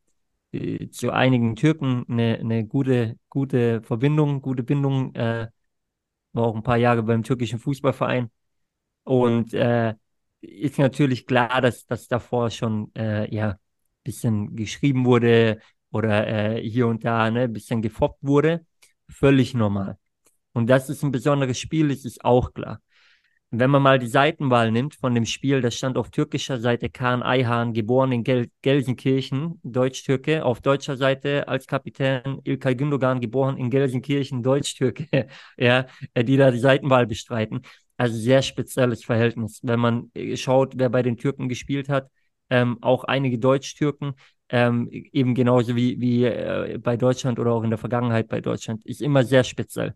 äh, 0.52 0.90
zu 0.90 1.12
einigen 1.12 1.56
Türken 1.56 2.06
eine, 2.08 2.38
eine 2.40 2.66
gute, 2.66 3.18
gute 3.30 3.82
Verbindung, 3.82 4.42
gute 4.42 4.64
Bindung, 4.64 5.14
äh, 5.16 5.49
war 6.35 6.45
auch 6.45 6.57
ein 6.57 6.62
paar 6.62 6.76
Jahre 6.76 7.03
beim 7.03 7.23
türkischen 7.23 7.59
Fußballverein 7.59 8.31
und 9.05 9.55
äh, 9.55 9.95
ist 10.41 10.79
natürlich 10.79 11.26
klar, 11.26 11.61
dass, 11.61 11.87
dass 11.87 12.09
davor 12.09 12.50
schon 12.50 12.93
äh, 12.97 13.33
ja 13.35 13.59
bisschen 14.05 14.55
geschrieben 14.57 15.05
wurde 15.07 15.61
oder 15.91 16.26
äh, 16.57 16.62
hier 16.69 16.87
und 16.87 17.05
da 17.05 17.31
ne, 17.31 17.49
bisschen 17.49 17.83
gefoppt 17.83 18.19
wurde. 18.23 18.67
Völlig 19.09 19.55
normal. 19.55 19.99
Und 20.53 20.69
dass 20.69 20.88
es 20.88 21.03
ein 21.03 21.12
besonderes 21.12 21.59
Spiel 21.59 21.91
ist, 21.91 22.05
ist 22.07 22.25
auch 22.25 22.53
klar. 22.55 22.81
Wenn 23.56 23.70
man 23.70 23.82
mal 23.82 24.00
die 24.00 24.08
Seitenwahl 24.08 24.73
nimmt 24.73 24.96
von 24.96 25.14
dem 25.14 25.25
Spiel, 25.26 25.61
das 25.61 25.76
stand 25.76 25.96
auf 25.96 26.11
türkischer 26.11 26.58
Seite 26.58 26.90
Kaan 26.90 27.23
Ayhan, 27.23 27.73
geboren 27.73 28.11
in 28.11 28.25
Gel 28.25 28.49
Gelsenkirchen, 28.62 29.61
Deutsch-Türke. 29.62 30.44
Auf 30.44 30.61
deutscher 30.61 30.96
Seite 30.96 31.46
als 31.46 31.68
Kapitän 31.68 32.40
Ilkay 32.42 32.75
Gündogan, 32.75 33.20
geboren 33.20 33.56
in 33.56 33.70
Gelsenkirchen, 33.70 34.42
Deutsch-Türke. 34.42 35.28
ja, 35.56 35.87
äh, 36.14 36.25
die 36.25 36.37
da 36.37 36.50
die 36.50 36.58
Seitenwahl 36.58 37.06
bestreiten. 37.06 37.62
Also 37.96 38.16
sehr 38.16 38.42
spezielles 38.42 39.04
Verhältnis. 39.04 39.61
Wenn 39.62 39.78
man 39.78 40.11
äh, 40.14 40.37
schaut, 40.37 40.73
wer 40.76 40.88
bei 40.88 41.02
den 41.02 41.16
Türken 41.16 41.49
gespielt 41.49 41.88
hat, 41.88 42.11
ähm, 42.50 42.78
auch 42.82 43.04
einige 43.04 43.38
Deutsch-Türken, 43.38 44.14
ähm, 44.49 44.88
eben 44.90 45.34
genauso 45.37 45.76
wie, 45.76 46.00
wie 46.00 46.25
äh, 46.25 46.78
bei 46.82 46.96
Deutschland 46.96 47.38
oder 47.38 47.52
auch 47.52 47.62
in 47.62 47.70
der 47.70 47.78
Vergangenheit 47.78 48.26
bei 48.26 48.40
Deutschland, 48.40 48.84
ist 48.84 49.00
immer 49.00 49.23
sehr 49.23 49.44
speziell. 49.44 49.94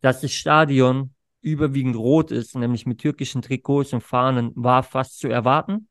Das 0.00 0.30
Stadion 0.32 1.15
überwiegend 1.42 1.96
rot 1.96 2.30
ist, 2.30 2.56
nämlich 2.56 2.86
mit 2.86 2.98
türkischen 3.00 3.42
Trikots 3.42 3.92
und 3.92 4.02
Fahnen, 4.02 4.52
war 4.56 4.82
fast 4.82 5.18
zu 5.18 5.28
erwarten, 5.28 5.88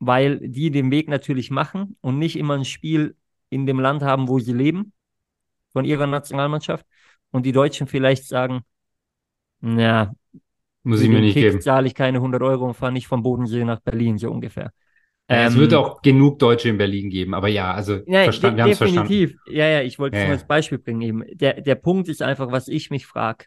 weil 0.00 0.40
die 0.40 0.70
den 0.70 0.90
Weg 0.90 1.08
natürlich 1.08 1.50
machen 1.50 1.96
und 2.00 2.18
nicht 2.18 2.36
immer 2.36 2.54
ein 2.54 2.64
Spiel 2.64 3.16
in 3.50 3.66
dem 3.66 3.80
Land 3.80 4.02
haben, 4.02 4.28
wo 4.28 4.38
sie 4.40 4.52
leben, 4.52 4.92
von 5.72 5.84
ihrer 5.84 6.06
Nationalmannschaft. 6.08 6.86
Und 7.32 7.46
die 7.46 7.52
Deutschen 7.52 7.86
vielleicht 7.88 8.26
sagen, 8.26 8.62
na, 9.60 10.14
muss 10.84 11.00
ich 11.02 11.08
mir 11.10 11.20
nicht 11.20 11.38
Kick 11.38 11.38
geben. 11.38 11.60
zahle 11.60 11.86
ich 11.86 11.94
keine 11.94 12.20
100 12.20 12.42
Euro 12.42 12.66
und 12.66 12.74
fahre 12.74 12.92
nicht 12.92 13.06
vom 13.08 13.22
Bodensee 13.22 13.64
nach 13.64 13.80
Berlin, 13.80 14.18
so 14.18 14.30
ungefähr. 14.30 14.72
Ja, 15.28 15.42
es 15.44 15.54
Ähm, 15.54 15.56
wird 15.56 15.74
auch 15.74 16.02
genug 16.02 16.38
Deutsche 16.38 16.68
in 16.68 16.78
Berlin 16.78 17.10
geben, 17.10 17.34
aber 17.34 17.48
ja, 17.48 17.72
also 17.74 18.00
Ja, 18.08 18.20
verstanden, 18.22 18.56
wir 18.56 18.62
de 18.62 18.64
haben 18.64 18.70
es 18.70 18.78
verstanden. 18.78 19.20
definitiv. 19.20 19.36
Ja, 19.44 19.66
ja, 19.66 19.82
ich 19.82 19.98
wollte 19.98 20.16
es 20.16 20.22
Ja, 20.22 20.26
nur 20.26 20.32
als 20.32 20.46
Beispiel 20.46 20.78
bringen 20.78 21.00
eben. 21.02 21.24
Der, 21.36 21.60
der 21.60 21.74
Punkt 21.74 22.08
ist 22.08 22.22
einfach, 22.22 22.52
was 22.52 22.68
ich 22.68 22.90
mich 22.90 23.04
frage 23.06 23.46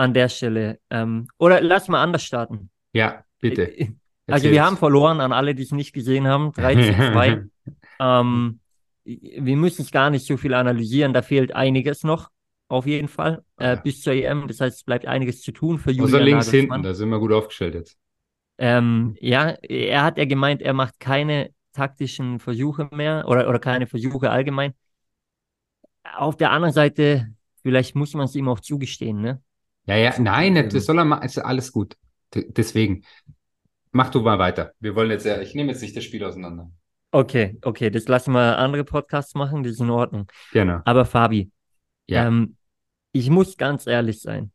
an 0.00 0.14
der 0.14 0.28
Stelle. 0.28 0.78
Ähm, 0.90 1.28
oder 1.38 1.60
lass 1.60 1.88
mal 1.88 2.02
anders 2.02 2.22
starten. 2.24 2.70
Ja, 2.92 3.24
bitte. 3.40 3.62
Äh, 3.78 3.92
Also 4.26 4.44
wir 4.50 4.58
Erzähl's. 4.58 4.66
haben 4.66 4.76
verloren 4.76 5.20
an 5.20 5.32
alle, 5.32 5.54
die 5.54 5.62
es 5.62 5.72
nicht 5.72 5.92
gesehen 5.92 6.26
haben. 6.26 6.52
3 6.56 6.74
zu 6.76 6.94
2. 7.12 7.44
ähm, 8.00 8.60
wir 9.04 9.56
müssen 9.56 9.82
es 9.82 9.90
gar 9.90 10.10
nicht 10.10 10.26
so 10.26 10.36
viel 10.36 10.54
analysieren. 10.54 11.12
Da 11.12 11.22
fehlt 11.22 11.54
einiges 11.54 12.04
noch, 12.04 12.30
auf 12.68 12.86
jeden 12.86 13.08
Fall, 13.08 13.44
äh, 13.56 13.76
bis 13.82 14.02
zur 14.02 14.12
EM. 14.12 14.46
Das 14.48 14.60
heißt, 14.60 14.78
es 14.78 14.84
bleibt 14.84 15.06
einiges 15.06 15.42
zu 15.42 15.52
tun 15.52 15.78
für 15.78 15.90
Julian 15.90 16.22
links 16.22 16.46
Nagelsmann. 16.46 16.78
hinten, 16.78 16.82
da 16.88 16.94
sind 16.94 17.08
wir 17.10 17.18
gut 17.18 17.32
aufgestellt 17.32 17.74
jetzt. 17.74 17.98
Ähm, 18.58 19.16
ja, 19.20 19.56
er 19.62 20.02
hat 20.04 20.18
ja 20.18 20.26
gemeint, 20.26 20.60
er 20.62 20.74
macht 20.74 21.00
keine 21.00 21.50
taktischen 21.72 22.38
Versuche 22.40 22.88
mehr 22.92 23.24
oder, 23.26 23.48
oder 23.48 23.58
keine 23.58 23.86
Versuche 23.86 24.30
allgemein. 24.30 24.74
Auf 26.16 26.36
der 26.36 26.50
anderen 26.50 26.72
Seite, 26.74 27.28
vielleicht 27.62 27.94
muss 27.94 28.14
man 28.14 28.24
es 28.26 28.34
ihm 28.34 28.48
auch 28.48 28.60
zugestehen, 28.60 29.20
ne? 29.20 29.42
Ja, 29.86 29.96
ja, 29.96 30.14
nein, 30.18 30.68
das 30.68 30.84
soll 30.84 30.98
er 30.98 31.04
machen, 31.04 31.24
ist 31.24 31.38
alles 31.38 31.72
gut. 31.72 31.96
D 32.34 32.46
deswegen, 32.48 33.04
mach 33.92 34.10
du 34.10 34.20
mal 34.20 34.38
weiter. 34.38 34.72
Wir 34.80 34.94
wollen 34.94 35.10
jetzt 35.10 35.26
ja, 35.26 35.40
ich 35.40 35.54
nehme 35.54 35.72
jetzt 35.72 35.82
nicht 35.82 35.96
das 35.96 36.04
Spiel 36.04 36.24
auseinander. 36.24 36.70
Okay, 37.12 37.58
okay, 37.62 37.90
das 37.90 38.06
lassen 38.06 38.32
wir 38.32 38.58
andere 38.58 38.84
Podcasts 38.84 39.34
machen, 39.34 39.64
das 39.64 39.72
ist 39.72 39.80
in 39.80 39.90
Ordnung. 39.90 40.30
Genau. 40.52 40.80
Aber 40.84 41.04
Fabi, 41.04 41.50
Ja. 42.06 42.26
ähm, 42.28 42.56
ich 43.12 43.30
muss 43.30 43.56
ganz 43.56 43.86
ehrlich 43.86 44.20
sein. 44.20 44.52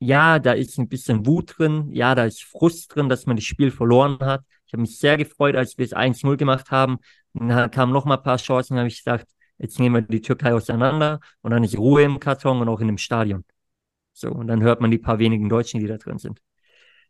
Ja, 0.00 0.38
da 0.38 0.52
ist 0.52 0.78
ein 0.78 0.88
bisschen 0.88 1.26
Wut 1.26 1.54
drin. 1.58 1.88
Ja, 1.92 2.14
da 2.14 2.24
ist 2.24 2.42
Frust 2.44 2.94
drin, 2.94 3.08
dass 3.08 3.26
man 3.26 3.36
das 3.36 3.44
Spiel 3.44 3.70
verloren 3.70 4.18
hat. 4.20 4.42
Ich 4.66 4.72
habe 4.72 4.82
mich 4.82 4.98
sehr 4.98 5.16
gefreut, 5.16 5.56
als 5.56 5.76
wir 5.78 5.84
es 5.84 5.92
1-0 5.92 6.36
gemacht 6.36 6.70
haben. 6.70 6.98
Und 7.32 7.48
dann 7.48 7.70
kamen 7.70 7.92
noch 7.92 8.04
mal 8.04 8.16
ein 8.16 8.22
paar 8.22 8.36
Chancen, 8.38 8.74
da 8.74 8.80
habe 8.80 8.88
ich 8.88 9.04
gedacht, 9.04 9.26
jetzt 9.58 9.78
nehmen 9.80 9.94
wir 9.96 10.02
die 10.02 10.20
Türkei 10.20 10.54
auseinander 10.54 11.20
und 11.42 11.50
dann 11.50 11.64
ist 11.64 11.76
Ruhe 11.76 12.02
im 12.02 12.20
Karton 12.20 12.60
und 12.60 12.68
auch 12.68 12.80
in 12.80 12.86
dem 12.88 12.98
Stadion. 12.98 13.44
So, 14.20 14.30
und 14.30 14.48
dann 14.48 14.62
hört 14.62 14.80
man 14.80 14.90
die 14.90 14.98
paar 14.98 15.18
wenigen 15.18 15.48
Deutschen, 15.48 15.80
die 15.80 15.86
da 15.86 15.96
drin 15.96 16.18
sind. 16.18 16.40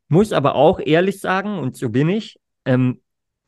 Muss 0.09 0.33
aber 0.33 0.55
auch 0.55 0.81
ehrlich 0.81 1.21
sagen, 1.21 1.59
und 1.59 1.77
so 1.77 1.91
bin 1.91 2.09
ich, 2.09 2.39
ähm, 2.65 3.01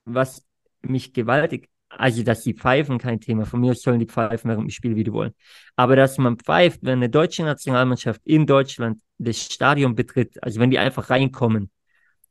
was 0.04 0.46
mich 0.82 1.12
gewaltig, 1.12 1.68
also 1.88 2.22
dass 2.22 2.42
die 2.42 2.54
pfeifen, 2.54 2.98
kein 2.98 3.20
Thema. 3.20 3.46
Von 3.46 3.60
mir 3.60 3.72
aus 3.72 3.82
sollen 3.82 3.98
die 3.98 4.06
pfeifen 4.06 4.48
während 4.48 4.64
dem 4.64 4.70
Spiel, 4.70 4.96
wie 4.96 5.04
die 5.04 5.12
wollen. 5.12 5.32
Aber 5.76 5.96
dass 5.96 6.18
man 6.18 6.38
pfeift, 6.38 6.80
wenn 6.82 6.98
eine 6.98 7.10
deutsche 7.10 7.42
Nationalmannschaft 7.42 8.20
in 8.24 8.46
Deutschland 8.46 9.00
das 9.18 9.38
Stadion 9.42 9.94
betritt, 9.94 10.42
also 10.42 10.60
wenn 10.60 10.70
die 10.70 10.78
einfach 10.78 11.10
reinkommen. 11.10 11.70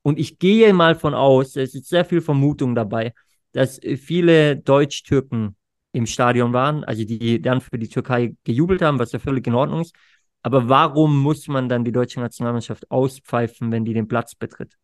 Und 0.02 0.18
ich 0.18 0.40
gehe 0.40 0.74
mal 0.74 0.96
von 0.96 1.14
aus, 1.14 1.56
es 1.56 1.76
ist 1.76 1.90
sehr 1.90 2.06
viel 2.06 2.22
Vermutung 2.22 2.74
dabei, 2.74 3.14
dass 3.52 3.80
viele 3.98 4.58
Deutsch-Türken 4.58 5.56
im 5.92 6.06
Stadion 6.06 6.54
waren, 6.54 6.84
also 6.84 7.04
die 7.04 7.42
dann 7.42 7.62
für 7.62 7.78
die 7.78 7.90
Türkei 7.90 8.36
gejubelt 8.44 8.82
haben, 8.82 9.00
was 9.00 9.12
ja 9.12 9.20
völlig 9.20 9.46
in 9.48 9.56
Ordnung 9.56 9.82
ist. 9.82 9.96
Aber 10.42 10.70
warum 10.70 11.22
muss 11.22 11.48
man 11.48 11.68
dann 11.68 11.84
die 11.84 11.92
deutsche 11.92 12.20
Nationalmannschaft 12.20 12.90
auspfeifen, 12.90 13.72
wenn 13.72 13.86
die 13.86 13.94
den 13.94 14.08
Platz 14.08 14.36
betritt? 14.36 14.78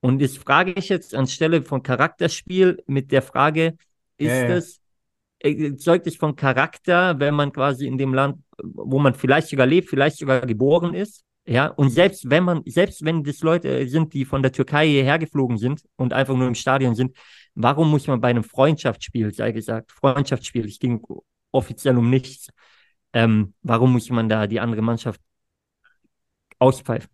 Und 0.00 0.20
das 0.22 0.36
frage 0.36 0.72
ich 0.72 0.88
jetzt 0.88 1.14
anstelle 1.14 1.62
von 1.62 1.82
Charakterspiel 1.82 2.82
mit 2.86 3.12
der 3.12 3.22
Frage, 3.22 3.76
ist 4.16 4.80
äh, 5.40 5.76
zeugt 5.76 6.06
es 6.06 6.16
von 6.16 6.36
Charakter, 6.36 7.18
wenn 7.18 7.34
man 7.34 7.52
quasi 7.52 7.86
in 7.86 7.98
dem 7.98 8.14
Land, 8.14 8.42
wo 8.62 8.98
man 8.98 9.14
vielleicht 9.14 9.48
sogar 9.48 9.66
lebt, 9.66 9.88
vielleicht 9.88 10.18
sogar 10.18 10.40
geboren 10.42 10.94
ist? 10.94 11.24
Ja, 11.46 11.68
und 11.68 11.90
selbst 11.90 12.28
wenn 12.28 12.44
man, 12.44 12.62
selbst 12.66 13.04
wenn 13.04 13.24
das 13.24 13.40
Leute 13.40 13.88
sind, 13.88 14.12
die 14.12 14.24
von 14.24 14.42
der 14.42 14.52
Türkei 14.52 14.86
hierher 14.86 15.18
geflogen 15.18 15.56
sind 15.56 15.82
und 15.96 16.12
einfach 16.12 16.36
nur 16.36 16.46
im 16.46 16.54
Stadion 16.54 16.94
sind, 16.94 17.16
warum 17.54 17.90
muss 17.90 18.06
man 18.06 18.20
bei 18.20 18.28
einem 18.28 18.44
Freundschaftsspiel, 18.44 19.32
sei 19.32 19.52
gesagt, 19.52 19.90
Freundschaftsspiel, 19.90 20.66
es 20.66 20.78
ging 20.78 21.02
offiziell 21.50 21.96
um 21.96 22.10
nichts, 22.10 22.50
ähm, 23.12 23.54
warum 23.62 23.92
muss 23.92 24.10
man 24.10 24.28
da 24.28 24.46
die 24.46 24.60
andere 24.60 24.82
Mannschaft 24.82 25.20
auspfeifen? 26.58 27.10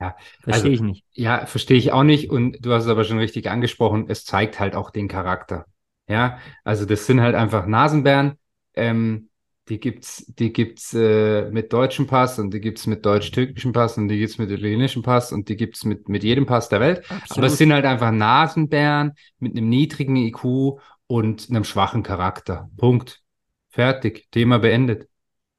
Ja, 0.00 0.16
Verstehe 0.40 0.54
also- 0.54 0.68
ich 0.68 0.80
nicht. 0.80 1.04
Ja, 1.12 1.46
verstehe 1.46 1.76
ich 1.76 1.92
auch 1.92 2.02
nicht. 2.02 2.30
Und 2.30 2.58
du 2.64 2.72
hast 2.72 2.84
es 2.84 2.90
aber 2.90 3.04
schon 3.04 3.18
richtig 3.18 3.48
angesprochen, 3.48 4.06
es 4.08 4.24
zeigt 4.24 4.58
halt 4.58 4.74
auch 4.74 4.90
den 4.90 5.08
Charakter. 5.08 5.66
Ja, 6.08 6.38
also 6.64 6.84
das 6.84 7.06
sind 7.06 7.20
halt 7.20 7.36
einfach 7.36 7.66
Nasenbären. 7.66 8.38
Ähm, 8.74 9.28
die 9.68 9.78
gibt's, 9.78 10.26
die 10.26 10.52
gibt's 10.52 10.92
äh, 10.92 11.48
mit 11.50 11.72
deutschem 11.72 12.08
Pass 12.08 12.40
und 12.40 12.52
die 12.52 12.60
gibt's 12.60 12.88
mit 12.88 13.06
deutsch-türkischem 13.06 13.72
Pass 13.72 13.96
und 13.96 14.08
die 14.08 14.18
gibt's 14.18 14.36
mit 14.36 14.50
italienischem 14.50 15.02
Pass 15.02 15.30
und 15.32 15.48
die 15.48 15.56
gibt's 15.56 15.84
mit, 15.84 16.08
mit 16.08 16.24
jedem 16.24 16.46
Pass 16.46 16.68
der 16.68 16.80
Welt. 16.80 17.04
Aber 17.08 17.22
Absolut. 17.22 17.50
es 17.50 17.58
sind 17.58 17.72
halt 17.72 17.84
einfach 17.84 18.10
Nasenbären 18.10 19.12
mit 19.38 19.56
einem 19.56 19.68
niedrigen 19.68 20.16
IQ 20.16 20.80
und 21.06 21.48
einem 21.48 21.62
schwachen 21.62 22.02
Charakter. 22.02 22.68
Punkt. 22.76 23.20
Fertig. 23.68 24.26
Thema 24.32 24.58
beendet. 24.58 25.08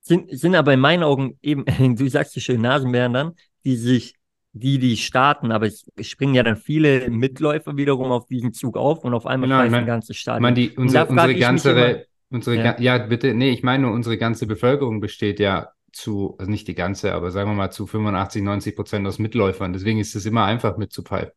Sind, 0.03 0.29
sind 0.37 0.53
aber 0.55 0.73
in 0.73 0.79
meinen 0.79 1.01
Augen 1.03 1.37
eben, 1.41 1.65
du 1.97 2.07
sagst 2.09 2.33
so 2.33 2.39
schön, 2.39 2.61
Nasenbären 2.61 3.13
dann, 3.13 3.31
die 3.65 3.75
sich, 3.75 4.15
die 4.51 4.77
die 4.77 4.97
starten, 4.97 5.51
aber 5.51 5.65
es 5.65 5.85
springen 6.01 6.35
ja 6.35 6.43
dann 6.43 6.57
viele 6.57 7.09
Mitläufer 7.09 7.75
wiederum 7.75 8.11
auf 8.11 8.27
diesen 8.27 8.53
Zug 8.53 8.77
auf 8.77 9.03
und 9.03 9.13
auf 9.15 9.25
einmal 9.25 9.47
Genau, 9.49 9.59
pfeifen 9.61 9.71
mein- 9.71 9.81
ein 9.85 9.87
ganzes 9.87 10.15
Ich 10.15 10.19
Stadion. 10.21 10.41
meine, 10.43 10.55
die, 10.55 10.69
unsere, 10.77 11.07
unsere 11.07 11.35
ganze, 11.35 11.71
immer- 11.71 12.01
unsere, 12.29 12.57
Ja. 12.57 12.79
ja. 12.79 12.97
bitte, 12.99 13.33
nee, 13.33 13.49
ich 13.49 13.63
meine, 13.63 13.83
nur, 13.83 13.93
unsere 13.93 14.17
ganze 14.17 14.45
Bevölkerung 14.45 14.99
besteht 14.99 15.39
ja 15.39 15.69
zu, 15.91 16.35
also 16.37 16.51
nicht 16.51 16.67
die 16.67 16.75
ganze, 16.75 17.13
aber 17.13 17.31
sagen 17.31 17.49
wir 17.49 17.55
mal 17.55 17.71
zu 17.71 17.87
85, 17.87 18.43
90 18.43 18.75
Prozent 18.75 19.07
aus 19.07 19.19
Mitläufern. 19.19 19.73
Deswegen 19.73 19.99
ist 19.99 20.15
es 20.15 20.25
immer 20.25 20.43
einfach 20.45 20.77
mitzupfeifen. 20.77 21.31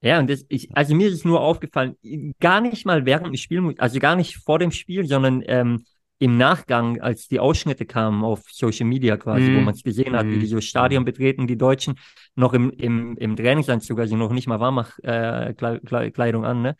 Ja, 0.00 0.18
und 0.20 0.30
das, 0.30 0.44
ich, 0.48 0.68
also 0.76 0.94
mir 0.94 1.08
ist 1.08 1.14
es 1.14 1.24
nur 1.24 1.40
aufgefallen, 1.40 1.96
gar 2.40 2.60
nicht 2.60 2.86
mal 2.86 3.04
während 3.04 3.26
dem 3.26 3.34
Spiel, 3.36 3.74
also 3.78 3.98
gar 3.98 4.14
nicht 4.16 4.36
vor 4.36 4.58
dem 4.58 4.70
Spiel, 4.70 5.06
sondern 5.06 5.42
ähm, 5.46 5.84
im 6.20 6.36
Nachgang, 6.36 7.00
als 7.00 7.28
die 7.28 7.38
Ausschnitte 7.40 7.86
kamen 7.86 8.24
auf 8.24 8.42
Social 8.50 8.86
Media 8.86 9.16
quasi, 9.16 9.52
wo 9.52 9.60
Mhm. 9.60 9.64
man 9.66 9.74
es 9.74 9.82
gesehen 9.84 10.16
hat, 10.16 10.30
wie 10.30 10.36
Mhm. 10.36 10.40
die 10.40 10.46
so 10.46 10.60
Stadion 10.60 11.04
betreten, 11.04 11.46
die 11.46 11.56
Deutschen, 11.56 11.94
noch 12.34 12.52
im, 12.54 12.70
im, 12.70 13.16
im 13.16 13.36
Trainingsanzug, 13.36 13.98
also 14.00 14.16
noch 14.16 14.32
nicht 14.32 14.46
mal 14.48 14.60
Warmach-Kleidung 14.60 16.44
äh, 16.44 16.46
an, 16.46 16.62
ne? 16.62 16.76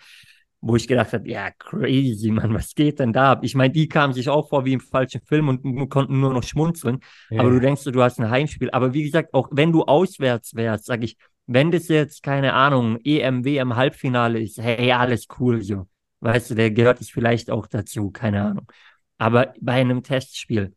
Wo 0.60 0.74
ich 0.74 0.88
gedacht 0.88 1.12
habe, 1.12 1.28
ja, 1.28 1.52
crazy, 1.52 2.32
Mann, 2.32 2.52
was 2.52 2.74
geht 2.74 2.98
denn 2.98 3.12
da 3.12 3.32
ab? 3.32 3.40
Ich 3.44 3.54
meine, 3.54 3.72
die 3.72 3.88
kamen 3.88 4.12
sich 4.12 4.28
auch 4.28 4.48
vor 4.48 4.64
wie 4.64 4.72
im 4.72 4.80
falschen 4.80 5.20
Film 5.24 5.48
und 5.48 5.88
konnten 5.88 6.18
nur 6.18 6.32
noch 6.32 6.42
schmunzeln. 6.42 6.98
Aber 7.36 7.50
du 7.50 7.60
denkst, 7.60 7.84
du 7.84 8.02
hast 8.02 8.18
ein 8.18 8.28
Heimspiel. 8.28 8.68
Aber 8.72 8.92
wie 8.92 9.04
gesagt, 9.04 9.32
auch 9.34 9.48
wenn 9.52 9.70
du 9.70 9.84
auswärts 9.84 10.56
wärst, 10.56 10.86
sag 10.86 11.04
ich, 11.04 11.16
wenn 11.46 11.70
das 11.70 11.86
jetzt, 11.86 12.24
keine 12.24 12.54
Ahnung, 12.54 12.98
E 13.04 13.20
EM, 13.20 13.44
WM, 13.44 13.76
Halbfinale 13.76 14.40
ist, 14.40 14.58
hey, 14.58 14.90
alles 14.92 15.28
cool 15.38 15.62
so. 15.62 15.86
Weißt 16.20 16.50
du, 16.50 16.54
der 16.56 16.72
gehört 16.72 17.00
es 17.00 17.08
vielleicht 17.10 17.50
auch 17.52 17.68
dazu, 17.68 18.10
keine 18.10 18.42
Ahnung. 18.42 18.66
Aber 19.18 19.54
bei 19.60 19.72
einem 19.74 20.02
Testspiel, 20.02 20.74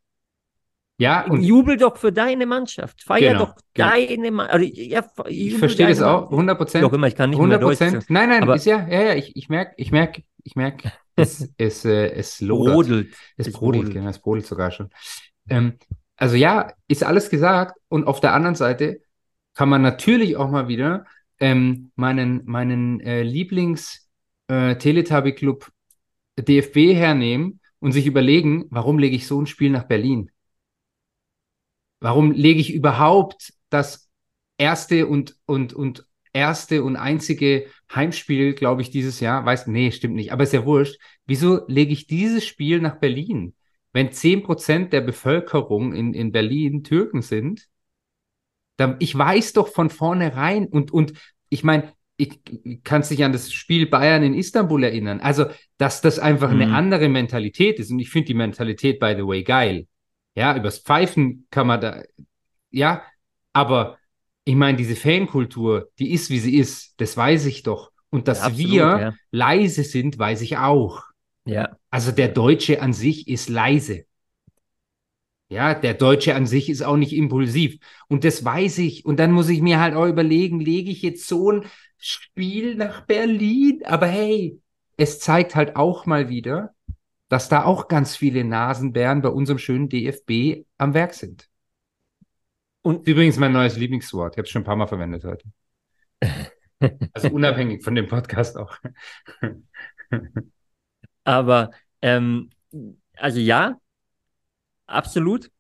ja, 0.98 1.26
und 1.26 1.42
jubel 1.42 1.78
doch 1.78 1.98
für 1.98 2.12
deine 2.12 2.46
Mannschaft. 2.46 3.02
Feier 3.04 3.34
Genau, 3.34 3.46
doch 3.46 3.56
genau. 3.74 3.90
deine 3.90 4.32
Mannschaft. 4.32 4.54
Also, 4.54 4.66
ja, 4.68 5.04
ich 5.28 5.58
verstehe 5.58 5.88
das 5.88 6.02
auch, 6.02 6.30
100 6.30 6.54
Wie 6.54 6.54
auch 6.54 6.58
Prozent. 6.66 6.94
immer, 6.94 7.08
ich 7.08 7.16
kann 7.16 7.30
nicht 7.32 7.40
mehr 7.40 7.46
100 7.58 7.64
Deutsch. 7.64 7.78
Prozent. 7.80 8.06
Nein, 8.10 8.30
nein, 8.30 8.44
Aber- 8.44 8.56
ist 8.56 8.66
ja, 8.66 8.88
ja, 8.88 9.02
ja, 9.02 9.16
ich, 9.16 9.36
ich 9.36 9.50
merke, 9.50 9.74
ich 9.78 9.92
merke, 9.92 10.24
ich 10.44 10.56
merke, 10.56 10.92
es, 11.16 11.50
es, 11.58 11.86
äh, 11.86 12.12
es 12.12 12.40
lodert. 12.42 12.74
Brodelt. 12.76 13.14
Es 13.36 13.48
Es 13.48 13.54
brodelt, 13.54 13.84
brodelt. 13.86 13.94
genau, 13.96 14.10
es 14.10 14.20
brodelt 14.20 14.46
sogar 14.46 14.70
schon. 14.70 14.90
Ähm, 15.50 15.80
also 16.18 16.36
ja, 16.36 16.72
ist 16.88 17.04
alles 17.04 17.32
gesagt. 17.32 17.80
Und 17.88 18.06
auf 18.06 18.20
der 18.20 18.34
anderen 18.34 18.56
Seite 18.56 19.02
kann 19.56 19.70
man 19.70 19.82
natürlich 19.82 20.38
auch 20.38 20.52
mal 20.52 20.68
wieder 20.68 21.06
ähm, 21.40 21.92
meinen, 21.96 22.46
meinen 22.46 23.00
äh, 23.00 23.24
Lieblings 23.24 24.08
äh, 24.50 24.76
DFB 24.76 26.76
hernehmen 26.94 27.60
und 27.82 27.92
sich 27.92 28.06
überlegen, 28.06 28.66
warum 28.70 28.98
lege 29.00 29.16
ich 29.16 29.28
so 29.28 29.42
ein 29.42 29.48
Spiel 29.48 29.72
nach 29.72 29.84
Berlin? 29.84 30.32
Warum 32.00 32.32
lege 32.32 32.62
ich 32.62 32.74
überhaupt 32.74 33.54
das 33.70 34.10
erste 34.58 35.08
und, 35.08 35.36
und, 35.46 35.74
und 35.74 36.06
erste 36.32 36.84
und 36.84 36.96
einzige 36.96 37.68
Heimspiel, 37.94 38.54
glaube 38.54 38.82
ich, 38.82 38.92
dieses 38.92 39.20
Jahr? 39.20 39.46
Weiß, 39.46 39.68
nee, 39.68 39.92
stimmt 39.92 40.16
nicht, 40.16 40.32
aber 40.32 40.44
ist 40.44 40.54
ja 40.54 40.66
wurscht. 40.66 41.00
Wieso 41.26 41.66
lege 41.68 41.92
ich 41.92 42.08
dieses 42.08 42.46
Spiel 42.46 42.80
nach 42.80 43.00
Berlin? 43.00 43.56
Wenn 43.94 44.12
10% 44.12 44.94
der 44.94 45.02
Bevölkerung 45.02 45.94
in, 45.94 46.14
in 46.14 46.32
Berlin 46.32 46.84
Türken 46.84 47.22
sind, 47.22 47.68
dann, 48.78 48.96
ich 49.00 49.18
weiß 49.18 49.54
doch 49.54 49.68
von 49.68 49.90
vornherein 49.90 50.68
und, 50.68 50.92
und 50.92 51.14
ich 51.50 51.64
meine, 51.64 51.94
ich, 52.22 52.40
ich 52.64 52.84
kann 52.84 53.04
sich 53.04 53.24
an 53.24 53.34
das 53.34 53.52
Spiel 53.52 53.88
Bayern 53.88 54.24
in 54.24 54.34
Istanbul 54.34 54.84
erinnern. 54.84 55.20
Also, 55.22 55.46
dass 55.78 56.02
das 56.02 56.20
einfach 56.20 56.52
eine 56.52 56.68
Mhm. 56.68 56.74
andere 56.74 57.10
Mentalität 57.10 57.80
ist. 57.80 57.92
Und 57.92 58.00
ich 58.00 58.10
finde 58.10 58.28
die 58.28 58.34
Mentalität, 58.36 59.00
by 59.00 59.14
the 59.18 59.26
way, 59.26 59.44
geil. 59.44 59.88
Ja, 60.36 60.56
übers 60.56 60.80
Pfeifen 60.80 61.48
kann 61.52 61.68
man 61.68 61.82
da, 61.82 62.04
ja, 62.72 63.04
aber 63.54 63.98
ich 64.46 64.56
meine, 64.56 64.78
diese 64.78 64.96
Fankultur, 64.96 65.90
die 66.00 66.12
ist, 66.14 66.30
wie 66.30 66.40
sie 66.40 66.58
ist, 66.58 66.96
das 67.00 67.16
weiß 67.18 67.46
ich 67.46 67.64
doch. 67.64 67.92
Und 68.10 68.28
dass 68.28 68.40
Ja, 68.40 68.46
absolut, 68.48 68.70
wir 68.70 68.78
ja. 69.00 69.14
leise 69.32 69.84
sind, 69.84 70.18
weiß 70.20 70.42
ich 70.42 70.58
auch. 70.58 71.04
Ja, 71.46 71.78
Also 71.90 72.12
der 72.12 72.30
Deutsche 72.30 72.82
an 72.82 72.94
sich 72.94 73.28
ist 73.28 73.50
leise. 73.50 74.06
Ja, 75.50 75.74
der 75.74 75.94
Deutsche 75.96 76.34
an 76.36 76.46
sich 76.46 76.70
ist 76.70 76.82
auch 76.82 76.96
nicht 76.96 77.12
impulsiv. 77.14 77.78
Und 78.08 78.24
das 78.24 78.44
weiß 78.46 78.78
ich. 78.80 79.06
Und 79.06 79.18
dann 79.20 79.34
muss 79.34 79.50
ich 79.50 79.62
mir 79.62 79.80
halt 79.82 79.96
auch 79.96 80.06
überlegen, 80.08 80.62
lege 80.62 80.90
ich 80.92 81.02
jetzt 81.02 81.28
so 81.28 81.52
ein 81.52 81.66
Spiel 82.02 82.76
nach 82.76 83.02
Berlin. 83.02 83.84
Aber 83.86 84.08
hey, 84.08 84.60
es 84.98 85.20
zeigt 85.20 85.56
halt 85.56 85.76
auch 85.76 86.06
mal 86.06 86.30
wieder, 86.30 86.74
dass 87.30 87.48
da 87.48 87.64
auch 87.64 87.88
ganz 87.88 88.16
viele 88.16 88.44
Nasenbären 88.44 89.22
bei 89.22 89.30
unserem 89.30 89.58
schönen 89.58 89.88
DFB 89.88 90.66
am 90.78 90.94
Werk 90.94 91.14
sind. 91.14 91.48
Und 92.82 93.08
übrigens 93.08 93.38
mein 93.38 93.54
neues 93.54 93.78
Lieblingswort. 93.78 94.34
Ich 94.34 94.38
habe 94.38 94.46
es 94.46 94.50
schon 94.50 94.64
ein 94.64 94.66
paar 94.66 94.76
Mal 94.76 94.88
verwendet 94.88 95.24
heute. 95.24 95.46
Also 97.14 97.30
unabhängig 97.30 97.84
von 97.84 97.94
dem 97.94 98.08
Podcast 98.08 98.58
auch. 98.58 98.76
Aber 101.24 101.70
ähm, 102.02 102.50
also 103.16 103.40
ja, 103.40 103.80
absolut. 104.88 105.52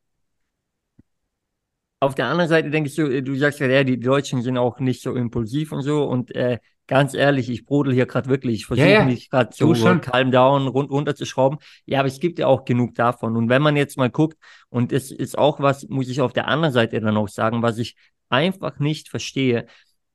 Auf 2.03 2.15
der 2.15 2.25
anderen 2.25 2.49
Seite 2.49 2.71
denke 2.71 2.89
ich 2.89 2.95
so, 2.95 3.07
du 3.07 3.35
sagst 3.35 3.59
ja, 3.59 3.67
ja, 3.67 3.83
die 3.83 3.99
Deutschen 3.99 4.41
sind 4.41 4.57
auch 4.57 4.79
nicht 4.79 5.03
so 5.03 5.15
impulsiv 5.15 5.71
und 5.71 5.83
so. 5.83 6.03
Und 6.03 6.33
äh, 6.33 6.57
ganz 6.87 7.13
ehrlich, 7.13 7.47
ich 7.47 7.63
brodel 7.63 7.93
hier 7.93 8.07
gerade 8.07 8.27
wirklich. 8.27 8.55
Ich 8.55 8.65
versuche 8.65 8.89
ja. 8.89 9.05
mich 9.05 9.29
gerade 9.29 9.51
so 9.53 9.75
schon. 9.75 10.01
calm 10.01 10.31
down, 10.31 10.67
rund, 10.67 10.89
runterzuschrauben. 10.89 11.59
Ja, 11.85 11.99
aber 11.99 12.07
es 12.07 12.19
gibt 12.19 12.39
ja 12.39 12.47
auch 12.47 12.65
genug 12.65 12.95
davon. 12.95 13.37
Und 13.37 13.49
wenn 13.49 13.61
man 13.61 13.75
jetzt 13.75 13.97
mal 13.97 14.09
guckt, 14.09 14.37
und 14.69 14.91
es 14.91 15.11
ist 15.11 15.37
auch 15.37 15.59
was, 15.59 15.87
muss 15.89 16.09
ich 16.09 16.21
auf 16.21 16.33
der 16.33 16.47
anderen 16.47 16.73
Seite 16.73 16.99
dann 17.01 17.17
auch 17.17 17.29
sagen, 17.29 17.61
was 17.61 17.77
ich 17.77 17.95
einfach 18.29 18.79
nicht 18.79 19.07
verstehe. 19.07 19.67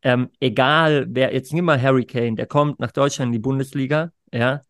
Ähm, 0.03 0.31
egal, 0.41 1.07
wer, 1.09 1.33
jetzt 1.33 1.53
nimm 1.53 1.67
mal 1.67 1.81
Harry 1.81 2.05
Kane, 2.05 2.35
der 2.35 2.47
kommt 2.47 2.81
nach 2.81 2.91
Deutschland 2.91 3.29
in 3.29 3.33
die 3.35 3.39
Bundesliga, 3.39 4.11
ja, 4.33 4.63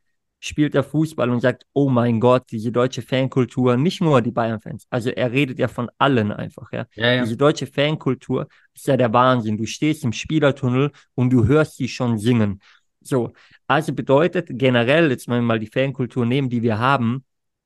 spielt 0.46 0.74
er 0.74 0.84
Fußball 0.84 1.30
und 1.30 1.40
sagt, 1.40 1.64
oh 1.72 1.88
mein 1.88 2.20
Gott, 2.20 2.44
diese 2.50 2.72
deutsche 2.72 3.02
Fankultur, 3.02 3.76
nicht 3.76 4.00
nur 4.00 4.22
die 4.22 4.30
Bayern-Fans, 4.30 4.86
also 4.90 5.10
er 5.10 5.32
redet 5.32 5.58
ja 5.58 5.68
von 5.68 5.90
allen 5.98 6.32
einfach, 6.32 6.72
ja. 6.72 6.86
ja, 6.94 7.12
ja. 7.12 7.22
Diese 7.24 7.36
deutsche 7.36 7.66
Fankultur 7.66 8.48
ist 8.74 8.86
ja 8.86 8.96
der 8.96 9.12
Wahnsinn. 9.12 9.56
Du 9.56 9.66
stehst 9.66 10.04
im 10.04 10.12
Spielertunnel 10.12 10.92
und 11.14 11.30
du 11.30 11.46
hörst 11.46 11.76
sie 11.76 11.88
schon 11.88 12.18
singen. 12.18 12.60
So, 13.00 13.32
also 13.66 13.92
bedeutet 13.92 14.48
generell, 14.50 15.10
jetzt 15.10 15.28
mal 15.28 15.58
die 15.58 15.66
Fankultur 15.66 16.26
nehmen, 16.26 16.48
die 16.48 16.62
wir 16.62 16.78
haben, 16.78 17.24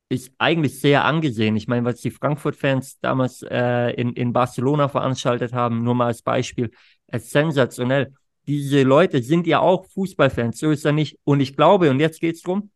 ist 0.09 0.33
eigentlich 0.39 0.81
sehr 0.81 1.05
angesehen. 1.05 1.57
Ich 1.57 1.69
meine, 1.69 1.85
was 1.85 2.01
die 2.01 2.11
Frankfurt-Fans 2.11 2.99
damals 3.01 3.43
äh, 3.43 3.91
in, 3.93 4.13
in 4.15 4.33
Barcelona 4.33 4.89
veranstaltet 4.89 5.53
haben, 5.53 5.85
nur 5.85 5.95
mal 5.95 6.07
als 6.07 6.23
Beispiel, 6.23 6.71
ist 7.13 7.31
sensationell 7.31 8.13
diese 8.47 8.83
Leute 8.83 9.23
sind 9.23 9.47
ja 9.47 9.61
auch 9.61 9.87
Fußballfans, 9.91 10.59
so 10.59 10.71
ist 10.71 10.85
er 10.85 10.93
nicht. 10.93 11.19
Und 11.25 11.41
ich 11.41 11.57
glaube, 11.57 11.91
und 11.91 12.01
jetzt 12.01 12.21
geht 12.21 12.37
es 12.37 12.43
darum, 12.43 12.71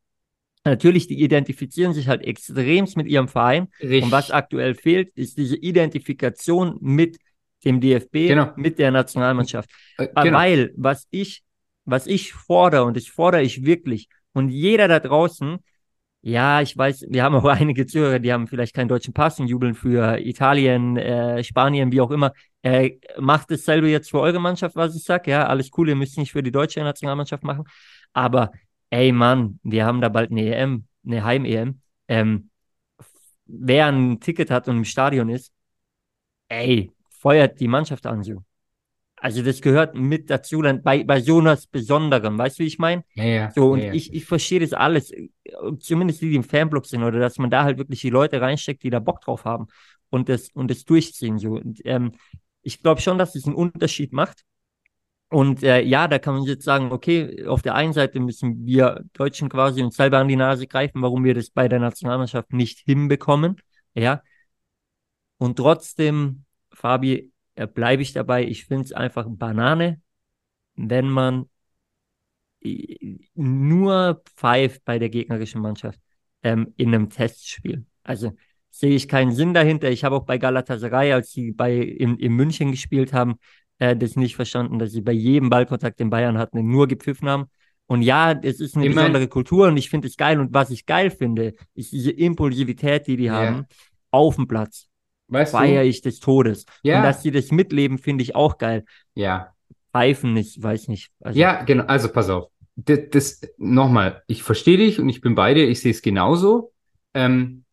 natürlich, 0.65 1.07
die 1.07 1.23
identifizieren 1.23 1.93
sich 1.93 2.09
halt 2.09 2.23
extremst 2.23 2.97
mit 2.97 3.07
ihrem 3.07 3.29
Verein. 3.29 3.69
Richtig. 3.81 4.05
Und 4.05 4.13
was 4.13 4.31
aktuell 4.31 4.75
fehlt, 4.75 5.11
ist 5.15 5.37
diese 5.37 5.57
Identifikation 5.57 6.79
mit 6.81 7.19
dem 7.65 7.81
DFB, 7.81 8.13
genau. 8.29 8.53
mit 8.57 8.79
der 8.79 8.91
Nationalmannschaft. 8.91 9.71
Äh, 9.99 10.09
genau. 10.09 10.39
Weil, 10.39 10.73
was 10.77 11.07
ich, 11.11 11.43
was 11.85 12.07
ich 12.07 12.33
fordere, 12.33 12.85
und 12.85 12.97
das 12.97 13.07
fordere 13.07 13.43
ich 13.43 13.65
wirklich, 13.65 14.09
und 14.33 14.49
jeder 14.49 14.89
da 14.89 15.01
draußen, 15.01 15.59
ja, 16.23 16.63
ich 16.63 16.77
weiß, 16.77 17.07
wir 17.09 17.23
haben 17.23 17.35
auch 17.35 17.45
einige 17.61 17.87
Zuhörer, 17.87 18.19
die 18.19 18.33
haben 18.33 18.47
vielleicht 18.47 18.75
keinen 18.75 18.89
deutschen 18.89 19.15
Pass 19.15 19.41
und 19.41 19.49
jubeln 19.49 19.75
für 19.75 20.19
Italien, 20.19 20.97
äh, 20.97 21.43
Spanien, 21.45 21.93
wie 21.93 22.01
auch 22.01 22.11
immer. 22.11 22.33
Äh, 22.65 22.99
macht 23.19 23.51
dasselbe 23.51 23.91
jetzt 23.91 24.11
für 24.11 24.21
eure 24.21 24.41
Mannschaft, 24.41 24.75
was 24.75 24.97
ich 24.97 25.05
sage. 25.05 25.31
Ja, 25.31 25.47
alles 25.47 25.71
cool, 25.77 25.91
ihr 25.91 25.97
müsst 25.97 26.17
nicht 26.17 26.33
für 26.33 26.43
die 26.43 26.51
deutsche 26.51 26.81
Nationalmannschaft 26.81 27.45
machen. 27.45 27.65
Aber 28.15 28.53
ey 28.89 29.13
Mann, 29.13 29.61
wir 29.63 29.85
haben 29.85 30.01
da 30.01 30.09
bald 30.09 30.31
eine 30.31 30.57
EM, 30.57 30.85
eine 31.05 31.23
Heim-EM. 31.23 31.81
Ähm, 32.09 32.49
wer 33.45 33.89
ein 33.89 34.19
Ticket 34.19 34.51
hat 34.51 34.67
und 34.67 34.79
im 34.79 34.85
Stadion 34.87 35.29
ist, 35.29 35.53
ey, 36.49 36.91
feuert 37.11 37.61
die 37.61 37.69
Mannschaft 37.69 38.07
an 38.07 38.23
so. 38.23 38.43
Also 39.17 39.43
das 39.43 39.61
gehört 39.61 39.95
mit 39.95 40.31
dazu, 40.31 40.63
dann 40.63 40.83
bei, 40.83 41.05
bei 41.05 41.21
so 41.21 41.41
etwas 41.41 41.67
Besonderem, 41.67 42.39
weißt 42.39 42.59
du, 42.59 42.63
wie 42.63 42.67
ich 42.67 42.79
meine? 42.79 43.05
Ja, 43.15 43.25
ja. 43.25 43.51
So, 43.51 43.73
und 43.73 43.81
ja, 43.81 43.93
ich, 43.93 44.13
ich 44.15 44.25
verstehe 44.25 44.61
das 44.61 44.73
alles, 44.73 45.13
zumindest 45.81 46.23
die, 46.23 46.31
die 46.31 46.37
im 46.37 46.45
Fanblock 46.45 46.87
sind, 46.87 47.03
oder 47.03 47.19
dass 47.19 47.37
man 47.37 47.51
da 47.51 47.65
halt 47.65 47.77
wirklich 47.77 48.01
die 48.01 48.11
Leute 48.11 48.41
reinsteckt, 48.41 48.83
die 48.83 48.91
da 48.91 49.01
Bock 49.01 49.21
drauf 49.21 49.45
haben 49.45 49.67
und 50.09 50.31
das, 50.31 50.49
und 50.55 50.71
das 50.71 50.85
durchziehen. 50.85 51.39
So. 51.39 51.57
Und, 51.57 51.81
ähm, 51.85 52.13
ich 52.65 52.83
glaube 52.83 53.01
schon, 53.01 53.19
dass 53.19 53.35
es 53.35 53.47
einen 53.47 53.55
Unterschied 53.55 54.13
macht. 54.13 54.45
Und 55.29 55.63
äh, 55.63 55.81
ja, 55.83 56.07
da 56.09 56.19
kann 56.19 56.35
man 56.35 56.45
jetzt 56.45 56.65
sagen, 56.65 56.93
okay, 56.93 57.47
auf 57.47 57.63
der 57.63 57.75
einen 57.75 57.93
Seite 57.93 58.21
müssen 58.21 58.65
wir 58.67 59.05
Deutschen 59.15 59.49
quasi 59.49 59.83
uns 59.83 59.97
selber 59.97 60.19
an 60.19 60.29
die 60.29 60.37
Nase 60.37 60.67
greifen, 60.67 61.03
warum 61.03 61.25
wir 61.25 61.35
das 61.35 61.51
bei 61.51 61.69
der 61.69 61.81
Nationalmannschaft 61.81 62.53
nicht 62.53 62.81
hinbekommen. 62.81 63.57
Ja. 63.95 64.23
Und 65.39 65.57
trotzdem, 65.57 66.45
Fabi, 66.73 67.33
äh, 67.57 67.67
bleibe 67.67 68.03
ich 68.03 68.13
dabei. 68.13 68.45
Ich 68.45 68.67
finde 68.67 68.85
es 68.85 68.93
einfach 68.93 69.27
Banane, 69.29 70.01
wenn 70.77 71.09
man 71.09 71.49
äh, 72.63 73.19
nur 73.35 74.23
pfeift 74.37 74.85
bei 74.85 74.99
der 74.99 75.11
gegnerischen 75.11 75.61
Mannschaft 75.61 76.01
ähm, 76.43 76.75
in 76.77 76.95
einem 76.95 77.11
Testspiel. 77.11 77.87
Also 78.03 78.37
sehe 78.79 78.95
ich 78.95 79.09
keinen 79.09 79.33
Sinn 79.33 79.55
dahinter. 79.55 79.91
Ich 79.91 80.05
habe 80.05 80.17
auch 80.17 80.25
bei 80.25 80.39
Galatasaray, 80.39 81.13
als 81.13 81.31
sie 81.33 81.53
bei 81.53 81.77
in, 81.77 82.17
in 82.19 82.33
München 82.33 82.71
gespielt 82.71 83.13
haben, 83.13 83.35
äh, 83.79 83.97
das 83.97 84.17
nicht 84.17 84.37
verstanden, 84.37 84.79
dass 84.79 84.93
sie 84.93 85.03
bei 85.03 85.13
jedem 85.13 85.51
Ballkontakt 85.51 86.01
in 86.01 86.11
Bayern 86.11 86.39
hatten, 86.39 86.67
nur 86.67 86.89
gepfiffen 86.89 87.29
haben. 87.29 87.45
Und 87.87 88.03
ja, 88.03 88.33
es 88.33 88.61
ist 88.61 88.77
eine 88.77 88.87
ich 88.87 88.95
besondere 88.95 89.29
Kultur 89.29 89.69
und 89.69 89.77
ich 89.77 89.91
finde 89.91 90.09
es 90.09 90.17
geil. 90.17 90.41
Und 90.41 90.55
was 90.55 90.71
ich 90.71 90.87
geil 90.87 91.11
finde, 91.11 91.55
ist 91.75 91.93
diese 91.93 92.11
Impulsivität, 92.11 93.07
die 93.07 93.17
die 93.17 93.25
yeah. 93.25 93.35
haben 93.35 93.67
auf 94.11 94.37
dem 94.37 94.49
Platz 94.49 94.89
weißt 95.29 95.53
feiere 95.53 95.85
ich 95.85 96.01
des 96.01 96.21
Todes. 96.21 96.67
Ja. 96.83 96.99
Und 96.99 97.05
dass 97.05 97.23
sie 97.23 97.31
das 97.31 97.51
mitleben, 97.51 97.99
finde 97.99 98.23
ich 98.23 98.35
auch 98.35 98.59
geil. 98.59 98.85
Ja. 99.15 99.53
Pfeifen 99.93 100.33
nicht, 100.33 100.63
weiß 100.63 100.89
nicht. 100.89 101.11
Also, 101.21 101.39
ja, 101.39 101.63
genau. 101.63 101.85
Also 101.85 102.09
pass 102.09 102.31
auf. 102.31 102.49
Das, 102.77 102.99
das 103.11 103.41
nochmal, 103.57 104.23
ich 104.27 104.43
verstehe 104.43 104.79
dich 104.79 104.99
und 104.99 105.09
ich 105.09 105.21
bin 105.21 105.35
bei 105.35 105.55
dir, 105.55 105.69
ich 105.69 105.81
sehe 105.81 105.93
es 105.93 106.03
genauso. 106.03 106.73
Ähm, 107.15 107.64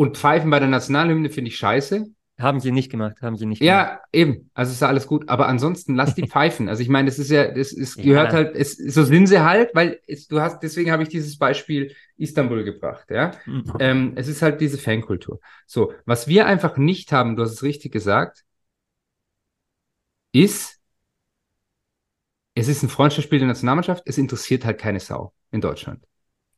und 0.00 0.16
Pfeifen 0.16 0.48
bei 0.48 0.58
der 0.58 0.68
Nationalhymne 0.70 1.28
finde 1.28 1.50
ich 1.50 1.58
scheiße. 1.58 2.06
Haben 2.38 2.58
sie 2.60 2.72
nicht 2.72 2.90
gemacht, 2.90 3.20
haben 3.20 3.36
sie 3.36 3.44
nicht 3.44 3.60
ja, 3.60 3.82
gemacht. 3.82 4.00
Ja, 4.14 4.18
eben. 4.18 4.50
Also 4.54 4.72
ist 4.72 4.80
ja 4.80 4.88
alles 4.88 5.06
gut. 5.06 5.28
Aber 5.28 5.46
ansonsten 5.46 5.94
lass 5.94 6.14
die 6.14 6.26
pfeifen. 6.26 6.70
Also 6.70 6.80
ich 6.80 6.88
meine, 6.88 7.10
das 7.10 7.18
ist 7.18 7.30
ja, 7.30 7.52
das 7.52 7.70
ist, 7.70 7.96
gehört 7.98 8.28
ja. 8.28 8.38
halt, 8.38 8.56
es, 8.56 8.78
so 8.78 9.04
sind 9.04 9.26
sie 9.26 9.40
halt, 9.40 9.74
weil 9.74 10.00
es, 10.06 10.26
du 10.26 10.40
hast, 10.40 10.62
deswegen 10.62 10.90
habe 10.90 11.02
ich 11.02 11.10
dieses 11.10 11.36
Beispiel 11.36 11.94
Istanbul 12.16 12.64
gebracht, 12.64 13.10
ja. 13.10 13.32
Mhm. 13.44 13.72
Ähm, 13.78 14.12
es 14.16 14.26
ist 14.26 14.40
halt 14.40 14.62
diese 14.62 14.78
Fankultur. 14.78 15.38
So, 15.66 15.92
was 16.06 16.28
wir 16.28 16.46
einfach 16.46 16.78
nicht 16.78 17.12
haben, 17.12 17.36
du 17.36 17.42
hast 17.42 17.52
es 17.52 17.62
richtig 17.62 17.92
gesagt, 17.92 18.42
ist, 20.32 20.80
es 22.54 22.68
ist 22.68 22.82
ein 22.82 22.88
Freundschaftsspiel 22.88 23.40
der 23.40 23.48
Nationalmannschaft, 23.48 24.04
es 24.06 24.16
interessiert 24.16 24.64
halt 24.64 24.78
keine 24.78 25.00
Sau 25.00 25.34
in 25.50 25.60
Deutschland. 25.60 26.02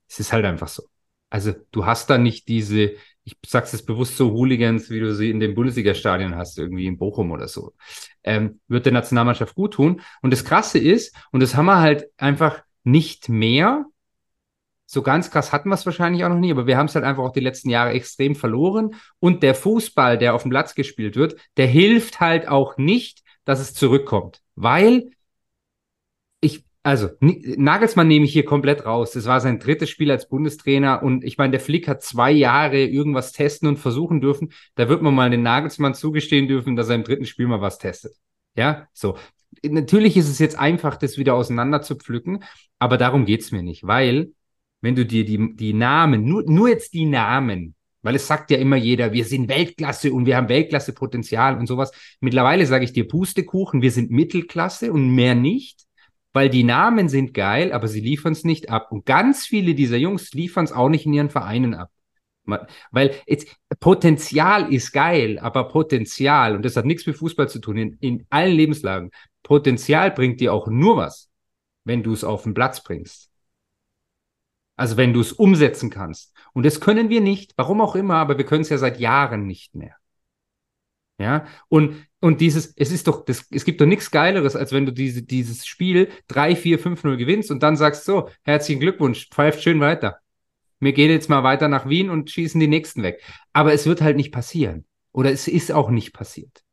Es 0.08 0.20
ist 0.20 0.32
halt 0.32 0.44
einfach 0.44 0.68
so. 0.68 0.84
Also 1.28 1.54
du 1.70 1.86
hast 1.86 2.10
da 2.10 2.18
nicht 2.18 2.46
diese, 2.46 2.92
ich 3.24 3.36
sag's 3.46 3.72
jetzt 3.72 3.86
bewusst 3.86 4.16
so 4.16 4.32
Hooligans, 4.32 4.90
wie 4.90 5.00
du 5.00 5.14
sie 5.14 5.30
in 5.30 5.40
den 5.40 5.54
Bundesliga-Stadien 5.54 6.36
hast, 6.36 6.58
irgendwie 6.58 6.86
in 6.86 6.98
Bochum 6.98 7.30
oder 7.30 7.48
so, 7.48 7.72
ähm, 8.24 8.60
wird 8.68 8.86
der 8.86 8.92
Nationalmannschaft 8.92 9.54
gut 9.54 9.74
tun. 9.74 10.00
Und 10.22 10.32
das 10.32 10.44
Krasse 10.44 10.78
ist, 10.78 11.14
und 11.30 11.40
das 11.40 11.54
haben 11.54 11.66
wir 11.66 11.80
halt 11.80 12.10
einfach 12.16 12.62
nicht 12.84 13.28
mehr, 13.28 13.86
so 14.86 15.02
ganz 15.02 15.30
krass 15.30 15.52
hatten 15.52 15.70
wir 15.70 15.74
es 15.74 15.86
wahrscheinlich 15.86 16.22
auch 16.24 16.28
noch 16.28 16.38
nie, 16.38 16.50
aber 16.50 16.66
wir 16.66 16.76
haben 16.76 16.86
es 16.86 16.94
halt 16.94 17.04
einfach 17.04 17.22
auch 17.22 17.32
die 17.32 17.40
letzten 17.40 17.70
Jahre 17.70 17.92
extrem 17.92 18.34
verloren. 18.34 18.94
Und 19.20 19.42
der 19.42 19.54
Fußball, 19.54 20.18
der 20.18 20.34
auf 20.34 20.42
dem 20.42 20.50
Platz 20.50 20.74
gespielt 20.74 21.16
wird, 21.16 21.36
der 21.56 21.66
hilft 21.66 22.20
halt 22.20 22.46
auch 22.46 22.76
nicht, 22.76 23.22
dass 23.44 23.60
es 23.60 23.72
zurückkommt. 23.72 24.42
Weil 24.54 25.10
also, 26.84 27.10
Nagelsmann 27.20 28.08
nehme 28.08 28.24
ich 28.24 28.32
hier 28.32 28.44
komplett 28.44 28.84
raus. 28.84 29.12
Das 29.12 29.26
war 29.26 29.40
sein 29.40 29.60
drittes 29.60 29.88
Spiel 29.88 30.10
als 30.10 30.28
Bundestrainer 30.28 31.02
und 31.02 31.22
ich 31.22 31.38
meine, 31.38 31.52
der 31.52 31.60
Flick 31.60 31.86
hat 31.86 32.02
zwei 32.02 32.32
Jahre 32.32 32.84
irgendwas 32.84 33.30
testen 33.30 33.68
und 33.68 33.76
versuchen 33.78 34.20
dürfen. 34.20 34.52
Da 34.74 34.88
wird 34.88 35.00
man 35.00 35.14
mal 35.14 35.30
den 35.30 35.42
Nagelsmann 35.42 35.94
zugestehen 35.94 36.48
dürfen, 36.48 36.74
dass 36.74 36.88
er 36.88 36.96
im 36.96 37.04
dritten 37.04 37.26
Spiel 37.26 37.46
mal 37.46 37.60
was 37.60 37.78
testet. 37.78 38.16
Ja, 38.56 38.88
so. 38.92 39.16
Natürlich 39.62 40.16
ist 40.16 40.28
es 40.28 40.40
jetzt 40.40 40.58
einfach, 40.58 40.96
das 40.96 41.18
wieder 41.18 41.34
auseinander 41.34 41.82
zu 41.82 41.94
pflücken, 41.94 42.42
aber 42.78 42.96
darum 42.96 43.26
geht's 43.26 43.52
mir 43.52 43.62
nicht, 43.62 43.86
weil, 43.86 44.32
wenn 44.80 44.96
du 44.96 45.06
dir 45.06 45.24
die, 45.24 45.54
die 45.54 45.74
Namen, 45.74 46.24
nur, 46.24 46.42
nur 46.44 46.68
jetzt 46.68 46.94
die 46.94 47.04
Namen, 47.04 47.74
weil 48.00 48.16
es 48.16 48.26
sagt 48.26 48.50
ja 48.50 48.56
immer 48.58 48.76
jeder, 48.76 49.12
wir 49.12 49.24
sind 49.24 49.48
Weltklasse 49.48 50.12
und 50.12 50.26
wir 50.26 50.36
haben 50.36 50.48
Weltklasse-Potenzial 50.48 51.56
und 51.58 51.66
sowas. 51.66 51.92
Mittlerweile 52.20 52.66
sage 52.66 52.84
ich 52.84 52.92
dir 52.92 53.06
Pustekuchen, 53.06 53.82
wir 53.82 53.92
sind 53.92 54.10
Mittelklasse 54.10 54.92
und 54.92 55.14
mehr 55.14 55.36
nicht 55.36 55.86
weil 56.32 56.48
die 56.50 56.64
Namen 56.64 57.08
sind 57.08 57.34
geil, 57.34 57.72
aber 57.72 57.88
sie 57.88 58.00
liefern 58.00 58.32
es 58.32 58.44
nicht 58.44 58.70
ab. 58.70 58.90
Und 58.90 59.06
ganz 59.06 59.46
viele 59.46 59.74
dieser 59.74 59.96
Jungs 59.98 60.32
liefern 60.32 60.64
es 60.64 60.72
auch 60.72 60.88
nicht 60.88 61.06
in 61.06 61.12
ihren 61.12 61.30
Vereinen 61.30 61.74
ab. 61.74 61.90
Weil 62.90 63.14
jetzt, 63.26 63.56
Potenzial 63.78 64.72
ist 64.72 64.92
geil, 64.92 65.38
aber 65.38 65.68
Potenzial, 65.68 66.56
und 66.56 66.64
das 66.64 66.76
hat 66.76 66.84
nichts 66.84 67.06
mit 67.06 67.16
Fußball 67.16 67.48
zu 67.48 67.60
tun, 67.60 67.76
in, 67.76 67.96
in 68.00 68.26
allen 68.30 68.56
Lebenslagen, 68.56 69.10
Potenzial 69.42 70.10
bringt 70.10 70.40
dir 70.40 70.52
auch 70.52 70.66
nur 70.68 70.96
was, 70.96 71.30
wenn 71.84 72.02
du 72.02 72.12
es 72.12 72.24
auf 72.24 72.42
den 72.44 72.54
Platz 72.54 72.82
bringst. 72.82 73.30
Also 74.76 74.96
wenn 74.96 75.12
du 75.12 75.20
es 75.20 75.32
umsetzen 75.32 75.90
kannst. 75.90 76.34
Und 76.54 76.66
das 76.66 76.80
können 76.80 77.08
wir 77.10 77.20
nicht, 77.20 77.52
warum 77.56 77.80
auch 77.80 77.94
immer, 77.94 78.16
aber 78.16 78.38
wir 78.38 78.46
können 78.46 78.62
es 78.62 78.70
ja 78.70 78.78
seit 78.78 78.98
Jahren 78.98 79.46
nicht 79.46 79.74
mehr. 79.74 79.96
Ja, 81.22 81.46
und, 81.68 82.06
und 82.20 82.40
dieses, 82.40 82.74
es 82.76 82.92
ist 82.92 83.06
doch, 83.06 83.24
das, 83.24 83.46
es 83.50 83.64
gibt 83.64 83.80
doch 83.80 83.86
nichts 83.86 84.10
Geileres, 84.10 84.56
als 84.56 84.72
wenn 84.72 84.86
du 84.86 84.92
diese, 84.92 85.22
dieses 85.22 85.66
Spiel 85.66 86.08
3, 86.28 86.56
4, 86.56 86.78
5, 86.78 87.04
0 87.04 87.16
gewinnst 87.16 87.50
und 87.50 87.62
dann 87.62 87.76
sagst 87.76 88.04
so, 88.04 88.28
herzlichen 88.42 88.80
Glückwunsch, 88.80 89.28
pfeift 89.30 89.62
schön 89.62 89.80
weiter. 89.80 90.18
Wir 90.80 90.92
gehen 90.92 91.10
jetzt 91.10 91.30
mal 91.30 91.44
weiter 91.44 91.68
nach 91.68 91.88
Wien 91.88 92.10
und 92.10 92.30
schießen 92.30 92.58
die 92.58 92.66
nächsten 92.66 93.04
weg. 93.04 93.22
Aber 93.52 93.72
es 93.72 93.86
wird 93.86 94.02
halt 94.02 94.16
nicht 94.16 94.32
passieren. 94.32 94.84
Oder 95.12 95.30
es 95.30 95.46
ist 95.46 95.70
auch 95.70 95.90
nicht 95.90 96.12
passiert. 96.12 96.64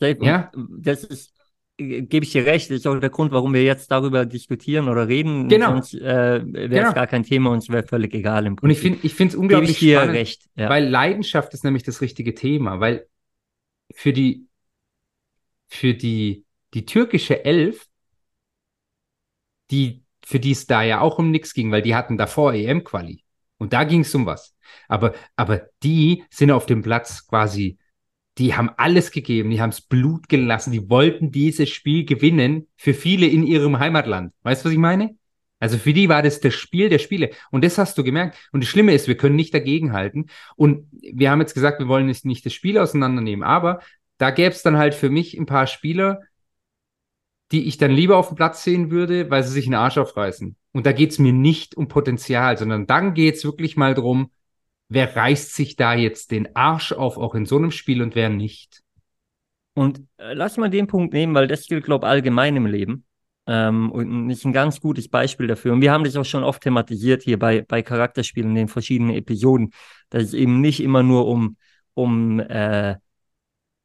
Ja, 0.00 0.50
das 0.68 1.04
ist, 1.04 1.32
äh, 1.78 2.02
gebe 2.02 2.24
ich 2.24 2.32
dir 2.32 2.44
recht, 2.44 2.70
das 2.70 2.78
ist 2.78 2.86
auch 2.86 2.98
der 2.98 3.10
Grund, 3.10 3.32
warum 3.32 3.54
wir 3.54 3.62
jetzt 3.62 3.90
darüber 3.90 4.26
diskutieren 4.26 4.88
oder 4.88 5.08
reden. 5.08 5.48
Genau. 5.48 5.70
Sonst 5.70 5.94
äh, 5.94 6.00
wäre 6.00 6.64
es 6.64 6.70
genau. 6.70 6.92
gar 6.92 7.06
kein 7.06 7.22
Thema 7.22 7.50
und 7.50 7.58
es 7.58 7.68
wäre 7.68 7.84
völlig 7.84 8.12
egal 8.14 8.46
im 8.46 8.56
Prinzip. 8.56 8.84
Und 8.84 9.04
ich 9.04 9.14
finde 9.14 9.30
es 9.30 9.36
unglaublich 9.36 9.68
gebe 9.68 9.72
ich 9.72 9.78
dir 9.78 9.98
spannend, 9.98 10.14
recht, 10.16 10.42
ja. 10.56 10.68
weil 10.68 10.88
Leidenschaft 10.88 11.54
ist 11.54 11.64
nämlich 11.64 11.84
das 11.84 12.00
richtige 12.00 12.34
Thema, 12.34 12.80
weil 12.80 13.06
für 13.94 14.12
die, 14.12 14.48
für 15.68 15.94
die, 15.94 16.44
die 16.74 16.86
türkische 16.86 17.44
Elf, 17.44 17.88
die, 19.70 20.04
für 20.24 20.40
die 20.40 20.52
es 20.52 20.66
da 20.66 20.82
ja 20.82 21.00
auch 21.00 21.18
um 21.18 21.30
nichts 21.30 21.54
ging, 21.54 21.70
weil 21.70 21.82
die 21.82 21.94
hatten 21.94 22.18
davor 22.18 22.54
EM-Quali. 22.54 23.24
Und 23.58 23.72
da 23.72 23.84
ging 23.84 24.00
es 24.00 24.14
um 24.14 24.26
was. 24.26 24.56
Aber, 24.88 25.14
aber 25.36 25.68
die 25.82 26.24
sind 26.30 26.50
auf 26.50 26.66
dem 26.66 26.82
Platz 26.82 27.26
quasi, 27.26 27.78
die 28.38 28.54
haben 28.54 28.70
alles 28.76 29.10
gegeben, 29.10 29.50
die 29.50 29.60
haben 29.60 29.70
es 29.70 29.80
Blut 29.80 30.28
gelassen, 30.28 30.72
die 30.72 30.88
wollten 30.88 31.30
dieses 31.30 31.68
Spiel 31.70 32.04
gewinnen 32.04 32.68
für 32.76 32.94
viele 32.94 33.26
in 33.26 33.46
ihrem 33.46 33.78
Heimatland. 33.78 34.32
Weißt 34.42 34.64
du, 34.64 34.68
was 34.68 34.72
ich 34.72 34.78
meine? 34.78 35.16
Also 35.62 35.78
für 35.78 35.92
die 35.92 36.08
war 36.08 36.22
das 36.22 36.40
das 36.40 36.54
Spiel 36.54 36.88
der 36.88 36.98
Spiele. 36.98 37.30
Und 37.52 37.62
das 37.62 37.78
hast 37.78 37.96
du 37.96 38.02
gemerkt. 38.02 38.36
Und 38.50 38.64
das 38.64 38.68
Schlimme 38.68 38.94
ist, 38.94 39.06
wir 39.06 39.16
können 39.16 39.36
nicht 39.36 39.54
dagegenhalten. 39.54 40.28
Und 40.56 40.88
wir 40.90 41.30
haben 41.30 41.38
jetzt 41.38 41.54
gesagt, 41.54 41.78
wir 41.78 41.86
wollen 41.86 42.08
jetzt 42.08 42.24
nicht 42.24 42.44
das 42.44 42.52
Spiel 42.52 42.78
auseinandernehmen. 42.78 43.44
Aber 43.44 43.80
da 44.18 44.32
gäbe 44.32 44.50
es 44.50 44.62
dann 44.62 44.76
halt 44.76 44.92
für 44.92 45.08
mich 45.08 45.38
ein 45.38 45.46
paar 45.46 45.68
Spieler, 45.68 46.22
die 47.52 47.68
ich 47.68 47.78
dann 47.78 47.92
lieber 47.92 48.16
auf 48.16 48.26
dem 48.26 48.36
Platz 48.36 48.64
sehen 48.64 48.90
würde, 48.90 49.30
weil 49.30 49.44
sie 49.44 49.52
sich 49.52 49.66
einen 49.66 49.76
Arsch 49.76 49.98
aufreißen. 49.98 50.56
Und 50.72 50.84
da 50.84 50.90
geht 50.90 51.12
es 51.12 51.20
mir 51.20 51.32
nicht 51.32 51.76
um 51.76 51.86
Potenzial, 51.86 52.58
sondern 52.58 52.88
dann 52.88 53.14
geht 53.14 53.36
es 53.36 53.44
wirklich 53.44 53.76
mal 53.76 53.94
drum, 53.94 54.32
wer 54.88 55.14
reißt 55.14 55.54
sich 55.54 55.76
da 55.76 55.94
jetzt 55.94 56.32
den 56.32 56.56
Arsch 56.56 56.90
auf, 56.90 57.18
auch 57.18 57.36
in 57.36 57.46
so 57.46 57.56
einem 57.56 57.70
Spiel 57.70 58.02
und 58.02 58.16
wer 58.16 58.30
nicht. 58.30 58.82
Und 59.74 60.00
äh, 60.16 60.34
lass 60.34 60.56
mal 60.56 60.70
den 60.70 60.88
Punkt 60.88 61.14
nehmen, 61.14 61.36
weil 61.36 61.46
das 61.46 61.68
gilt, 61.68 61.84
glaube 61.84 62.06
ich, 62.06 62.10
allgemein 62.10 62.56
im 62.56 62.66
Leben. 62.66 63.04
Ähm, 63.46 63.90
und 63.90 64.30
ist 64.30 64.44
ein 64.44 64.52
ganz 64.52 64.80
gutes 64.80 65.08
Beispiel 65.08 65.48
dafür. 65.48 65.72
Und 65.72 65.80
wir 65.80 65.90
haben 65.92 66.04
das 66.04 66.16
auch 66.16 66.24
schon 66.24 66.44
oft 66.44 66.62
thematisiert 66.62 67.22
hier 67.22 67.38
bei, 67.38 67.62
bei 67.62 67.82
Charakterspielen 67.82 68.50
in 68.50 68.56
den 68.56 68.68
verschiedenen 68.68 69.16
Episoden, 69.16 69.72
dass 70.10 70.22
es 70.22 70.34
eben 70.34 70.60
nicht 70.60 70.80
immer 70.80 71.02
nur 71.02 71.26
um, 71.26 71.56
um 71.94 72.38
äh, 72.40 72.96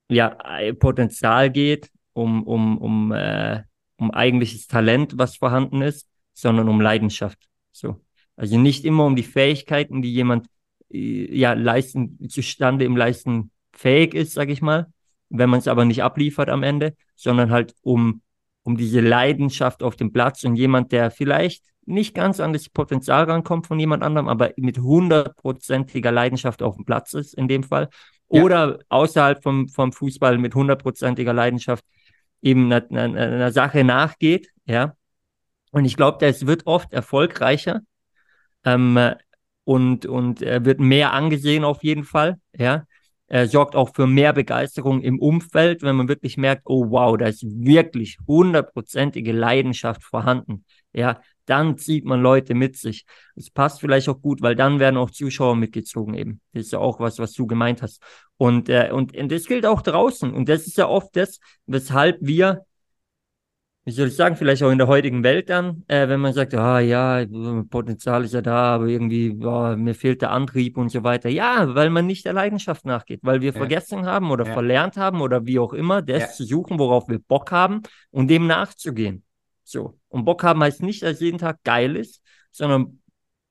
ja, 0.10 0.38
Potenzial 0.80 1.52
geht, 1.52 1.90
um, 2.14 2.44
um, 2.44 2.78
um, 2.78 3.12
äh, 3.12 3.64
um 3.98 4.12
eigentliches 4.12 4.68
Talent, 4.68 5.18
was 5.18 5.38
vorhanden 5.38 5.82
ist, 5.82 6.08
sondern 6.34 6.70
um 6.70 6.80
Leidenschaft. 6.80 7.40
So. 7.72 8.02
Also 8.36 8.60
nicht 8.60 8.86
immer 8.86 9.06
um 9.06 9.16
die 9.16 9.24
Fähigkeiten, 9.24 10.02
die 10.02 10.14
jemand 10.14 10.48
äh, 10.92 11.36
ja 11.36 11.54
leisten, 11.54 12.30
zustande 12.30 12.86
im 12.86 12.96
Leisten 12.96 13.52
fähig 13.72 14.14
ist, 14.14 14.34
sag 14.34 14.50
ich 14.50 14.62
mal, 14.62 14.92
wenn 15.30 15.50
man 15.50 15.60
es 15.60 15.68
aber 15.68 15.86
nicht 15.86 16.04
abliefert 16.04 16.50
am 16.50 16.64
Ende, 16.64 16.96
sondern 17.16 17.52
halt 17.52 17.76
um 17.82 18.22
um 18.68 18.76
diese 18.76 19.00
Leidenschaft 19.00 19.82
auf 19.82 19.96
dem 19.96 20.12
Platz 20.12 20.44
und 20.44 20.58
jemand, 20.58 20.92
der 20.92 21.10
vielleicht 21.10 21.64
nicht 21.86 22.14
ganz 22.14 22.42
an 22.42 22.52
das 22.52 22.68
Potenzial 22.68 23.24
rankommt 23.24 23.66
von 23.66 23.80
jemand 23.80 24.04
anderem, 24.04 24.28
aber 24.28 24.52
mit 24.58 24.78
hundertprozentiger 24.78 26.12
Leidenschaft 26.12 26.62
auf 26.62 26.76
dem 26.76 26.84
Platz 26.84 27.14
ist 27.14 27.34
in 27.34 27.48
dem 27.48 27.64
Fall. 27.64 27.88
Ja. 28.30 28.44
Oder 28.44 28.80
außerhalb 28.90 29.42
vom, 29.42 29.70
vom 29.70 29.94
Fußball 29.94 30.38
mit 30.38 30.54
hundertprozentiger 30.54 31.32
Leidenschaft 31.32 31.86
eben 32.42 32.66
einer, 32.66 32.86
einer, 32.92 33.22
einer 33.22 33.52
Sache 33.54 33.86
nachgeht, 33.86 34.50
ja. 34.66 34.98
Und 35.72 35.86
ich 35.86 35.96
glaube, 35.96 36.18
das 36.20 36.46
wird 36.46 36.68
oft 36.68 36.92
erfolgreicher 36.92 37.80
ähm, 38.66 39.00
und, 39.64 40.06
und 40.06 40.42
er 40.42 40.66
wird 40.66 40.82
mehr 40.82 41.14
angesehen 41.14 41.64
auf 41.64 41.84
jeden 41.84 42.04
Fall, 42.04 42.36
ja 42.52 42.84
äh, 43.28 43.48
sorgt 43.48 43.76
auch 43.76 43.94
für 43.94 44.08
mehr 44.08 44.34
Begeisterung 44.34 45.02
im 45.02 45.20
Umfeld, 45.20 45.82
wenn 45.82 45.96
man 45.96 46.08
wirklich 46.08 46.38
merkt, 46.38 46.64
oh 46.66 46.90
wow, 46.90 47.18
da 47.18 47.28
ist 47.28 47.44
wirklich 47.46 48.18
hundertprozentige 48.28 49.32
Leidenschaft 49.32 50.04
vorhanden. 50.04 50.66
Ja, 50.94 51.22
dann 51.46 51.78
zieht 51.78 52.06
man 52.06 52.22
Leute 52.22 52.54
mit 52.54 52.78
sich. 52.78 53.06
Es 53.36 53.50
passt 53.50 53.80
vielleicht 53.80 54.10
auch 54.10 54.22
gut, 54.22 54.42
weil 54.42 54.56
dann 54.56 54.80
werden 54.80 54.98
auch 54.98 55.12
Zuschauer 55.12 55.56
mitgezogen 55.56 56.14
eben. 56.14 56.42
Das 56.54 56.66
ist 56.66 56.72
ja 56.74 56.80
auch 56.80 57.00
was, 57.00 57.20
was 57.20 57.34
du 57.34 57.48
gemeint 57.48 57.82
hast. 57.82 58.02
Und, 58.38 58.70
äh, 58.70 58.92
und, 58.92 59.16
und 59.16 59.32
das 59.32 59.46
gilt 59.46 59.66
auch 59.66 59.82
draußen. 59.82 60.34
Und 60.34 60.50
das 60.50 60.68
ist 60.68 60.78
ja 60.78 60.88
oft 60.88 61.16
das, 61.16 61.40
weshalb 61.66 62.18
wir 62.22 62.66
wie 63.88 63.92
soll 63.94 64.10
ich 64.10 64.18
sagen, 64.18 64.36
vielleicht 64.36 64.62
auch 64.64 64.70
in 64.70 64.80
der 64.80 64.88
heutigen 64.88 65.24
Welt 65.24 65.50
dann, 65.50 65.86
äh, 65.88 66.10
wenn 66.10 66.20
man 66.20 66.34
sagt, 66.34 66.54
ah 66.54 66.82
ja, 66.82 67.26
Potenzial 67.70 68.26
ist 68.26 68.34
ja 68.34 68.42
da, 68.42 68.76
aber 68.76 68.88
irgendwie, 68.88 69.32
oh, 69.42 69.78
mir 69.78 69.96
fehlt 69.96 70.22
der 70.22 70.32
Antrieb 70.32 70.76
und 70.76 70.90
so 70.90 71.06
weiter. 71.06 71.30
Ja, 71.30 71.74
weil 71.74 71.90
man 71.90 72.06
nicht 72.06 72.26
der 72.26 72.34
Leidenschaft 72.34 72.84
nachgeht, 72.84 73.22
weil 73.24 73.40
wir 73.40 73.54
ja. 73.54 73.58
vergessen 73.58 74.06
haben 74.06 74.30
oder 74.30 74.46
ja. 74.46 74.52
verlernt 74.52 74.98
haben 74.98 75.22
oder 75.22 75.46
wie 75.46 75.58
auch 75.58 75.72
immer, 75.72 76.02
das 76.02 76.22
ja. 76.22 76.28
zu 76.28 76.44
suchen, 76.44 76.78
worauf 76.80 77.08
wir 77.08 77.20
Bock 77.20 77.54
haben 77.54 77.82
und 78.12 78.28
dem 78.28 78.46
nachzugehen. 78.46 79.24
So. 79.64 79.98
Und 80.10 80.26
Bock 80.26 80.44
haben 80.44 80.62
heißt 80.62 80.84
nicht, 80.84 81.02
dass 81.04 81.22
jeden 81.22 81.38
Tag 81.38 81.64
geil 81.64 81.96
ist, 81.96 82.22
sondern 82.52 83.00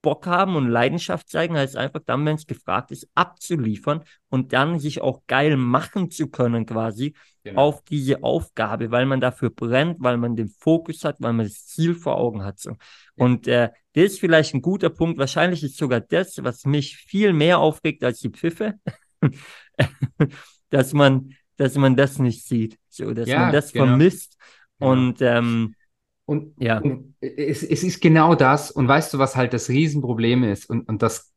Bock 0.02 0.26
haben 0.26 0.54
und 0.54 0.68
Leidenschaft 0.68 1.30
zeigen, 1.30 1.56
heißt 1.56 1.78
einfach 1.78 2.00
dann, 2.04 2.26
wenn 2.26 2.36
es 2.36 2.46
gefragt 2.46 2.90
ist, 2.90 3.08
abzuliefern 3.14 4.04
und 4.28 4.52
dann 4.52 4.80
sich 4.80 5.00
auch 5.00 5.22
geil 5.28 5.56
machen 5.56 6.10
zu 6.10 6.28
können, 6.28 6.66
quasi 6.66 7.14
genau. 7.46 7.62
auf 7.62 7.82
diese 7.84 8.22
Aufgabe, 8.22 8.90
weil 8.90 9.06
man 9.06 9.20
dafür 9.20 9.50
brennt, 9.50 9.98
weil 10.00 10.16
man 10.16 10.36
den 10.36 10.48
Fokus 10.48 11.04
hat, 11.04 11.16
weil 11.20 11.32
man 11.32 11.46
das 11.46 11.66
Ziel 11.66 11.94
vor 11.94 12.18
Augen 12.18 12.44
hat. 12.44 12.58
So. 12.58 12.70
Ja. 12.70 12.76
Und 13.16 13.46
äh, 13.46 13.70
das 13.94 14.04
ist 14.04 14.20
vielleicht 14.20 14.54
ein 14.54 14.62
guter 14.62 14.90
Punkt. 14.90 15.18
Wahrscheinlich 15.18 15.62
ist 15.62 15.76
sogar 15.76 16.00
das, 16.00 16.42
was 16.42 16.64
mich 16.64 16.96
viel 16.96 17.32
mehr 17.32 17.58
aufregt 17.58 18.04
als 18.04 18.20
die 18.20 18.30
Pfiffe, 18.30 18.74
dass 20.70 20.92
man, 20.92 21.34
dass 21.56 21.76
man 21.76 21.96
das 21.96 22.18
nicht 22.18 22.44
sieht, 22.44 22.78
so, 22.88 23.14
dass 23.14 23.28
ja, 23.28 23.40
man 23.40 23.52
das 23.52 23.72
genau. 23.72 23.86
vermisst. 23.86 24.36
Genau. 24.78 24.92
Und 24.92 25.22
ähm, 25.22 25.74
und, 26.28 26.54
ja. 26.58 26.78
Und 26.80 27.14
es, 27.20 27.62
es 27.62 27.84
ist 27.84 28.00
genau 28.00 28.34
das. 28.34 28.72
Und 28.72 28.88
weißt 28.88 29.14
du, 29.14 29.18
was 29.18 29.36
halt 29.36 29.52
das 29.52 29.68
Riesenproblem 29.68 30.42
ist? 30.42 30.68
Und, 30.68 30.88
und 30.88 31.00
das, 31.00 31.32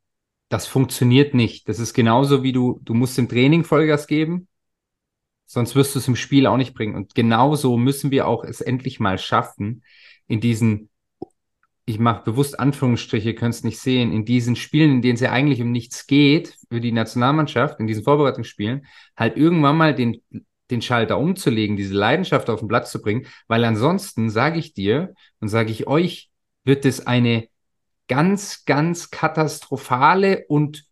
das 0.49 0.65
funktioniert 0.65 1.35
nicht. 1.35 1.69
Das 1.69 1.77
ist 1.77 1.93
genauso 1.93 2.41
wie 2.41 2.51
du, 2.51 2.79
du 2.81 2.95
musst 2.95 3.19
im 3.19 3.29
Training 3.29 3.63
Vollgas 3.63 4.07
geben, 4.07 4.47
sonst 5.49 5.75
wirst 5.75 5.95
du 5.95 5.99
es 5.99 6.07
im 6.07 6.15
Spiel 6.15 6.45
auch 6.45 6.57
nicht 6.57 6.75
bringen. 6.75 6.95
Und 6.95 7.15
genauso 7.15 7.75
müssen 7.75 8.11
wir 8.11 8.27
auch 8.27 8.43
es 8.43 8.61
endlich 8.61 8.99
mal 8.99 9.17
schaffen, 9.17 9.83
in 10.27 10.39
diesen, 10.41 10.89
ich 11.85 11.97
mache 11.97 12.23
bewusst 12.23 12.59
Anführungsstriche, 12.59 13.33
könnt 13.33 13.55
es 13.55 13.63
nicht 13.63 13.79
sehen, 13.79 14.11
in 14.11 14.25
diesen 14.25 14.55
Spielen, 14.55 14.91
in 14.91 15.01
denen 15.01 15.15
es 15.15 15.21
ja 15.21 15.31
eigentlich 15.31 15.61
um 15.61 15.71
nichts 15.71 16.05
geht 16.05 16.55
für 16.69 16.79
die 16.79 16.91
Nationalmannschaft, 16.91 17.79
in 17.79 17.87
diesen 17.87 18.03
Vorbereitungsspielen, 18.03 18.85
halt 19.17 19.37
irgendwann 19.37 19.77
mal 19.77 19.95
den 19.95 20.21
den 20.69 20.83
Schalter 20.83 21.17
umzulegen, 21.17 21.77
diese 21.77 21.95
Leidenschaft 21.95 22.47
auf 22.47 22.59
den 22.59 22.67
Platz 22.67 22.91
zu 22.91 23.01
bringen, 23.01 23.25
weil 23.47 23.65
ansonsten 23.65 24.29
sage 24.29 24.59
ich 24.59 24.75
dir 24.75 25.15
und 25.39 25.47
sage 25.47 25.71
ich 25.71 25.87
euch, 25.87 26.29
wird 26.63 26.85
es 26.85 27.07
eine 27.07 27.47
ganz, 28.07 28.65
ganz 28.65 29.09
katastrophale 29.09 30.45
und 30.47 30.85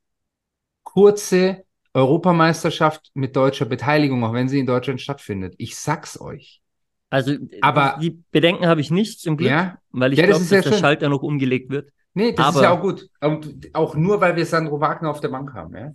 kurze 0.83 1.66
Europameisterschaft 1.97 3.09
mit 3.15 3.35
deutscher 3.35 3.65
Beteiligung, 3.65 4.23
auch 4.23 4.33
wenn 4.33 4.47
sie 4.47 4.59
in 4.59 4.67
Deutschland 4.67 5.01
stattfindet. 5.01 5.55
Ich 5.57 5.75
sag's 5.75 6.21
euch. 6.21 6.61
Also, 7.09 7.33
aber 7.61 7.97
die 7.99 8.21
Bedenken 8.31 8.67
habe 8.67 8.81
ich 8.81 8.91
nicht 8.91 9.19
zum 9.19 9.35
Glück, 9.35 9.49
ja, 9.49 9.79
weil 9.89 10.13
ich 10.13 10.19
ja, 10.19 10.25
glaube, 10.25 10.39
das 10.39 10.49
dass 10.49 10.63
der 10.63 10.71
schön. 10.71 10.79
Schalter 10.79 11.09
noch 11.09 11.23
umgelegt 11.23 11.71
wird. 11.71 11.89
Nee, 12.13 12.33
das 12.33 12.45
aber, 12.45 12.57
ist 12.57 12.63
ja 12.63 12.71
auch 12.71 12.81
gut. 12.81 13.09
Und 13.19 13.69
auch 13.73 13.95
nur, 13.95 14.21
weil 14.21 14.35
wir 14.35 14.45
Sandro 14.45 14.79
Wagner 14.79 15.09
auf 15.09 15.21
der 15.21 15.29
Bank 15.29 15.53
haben, 15.53 15.75
ja? 15.75 15.93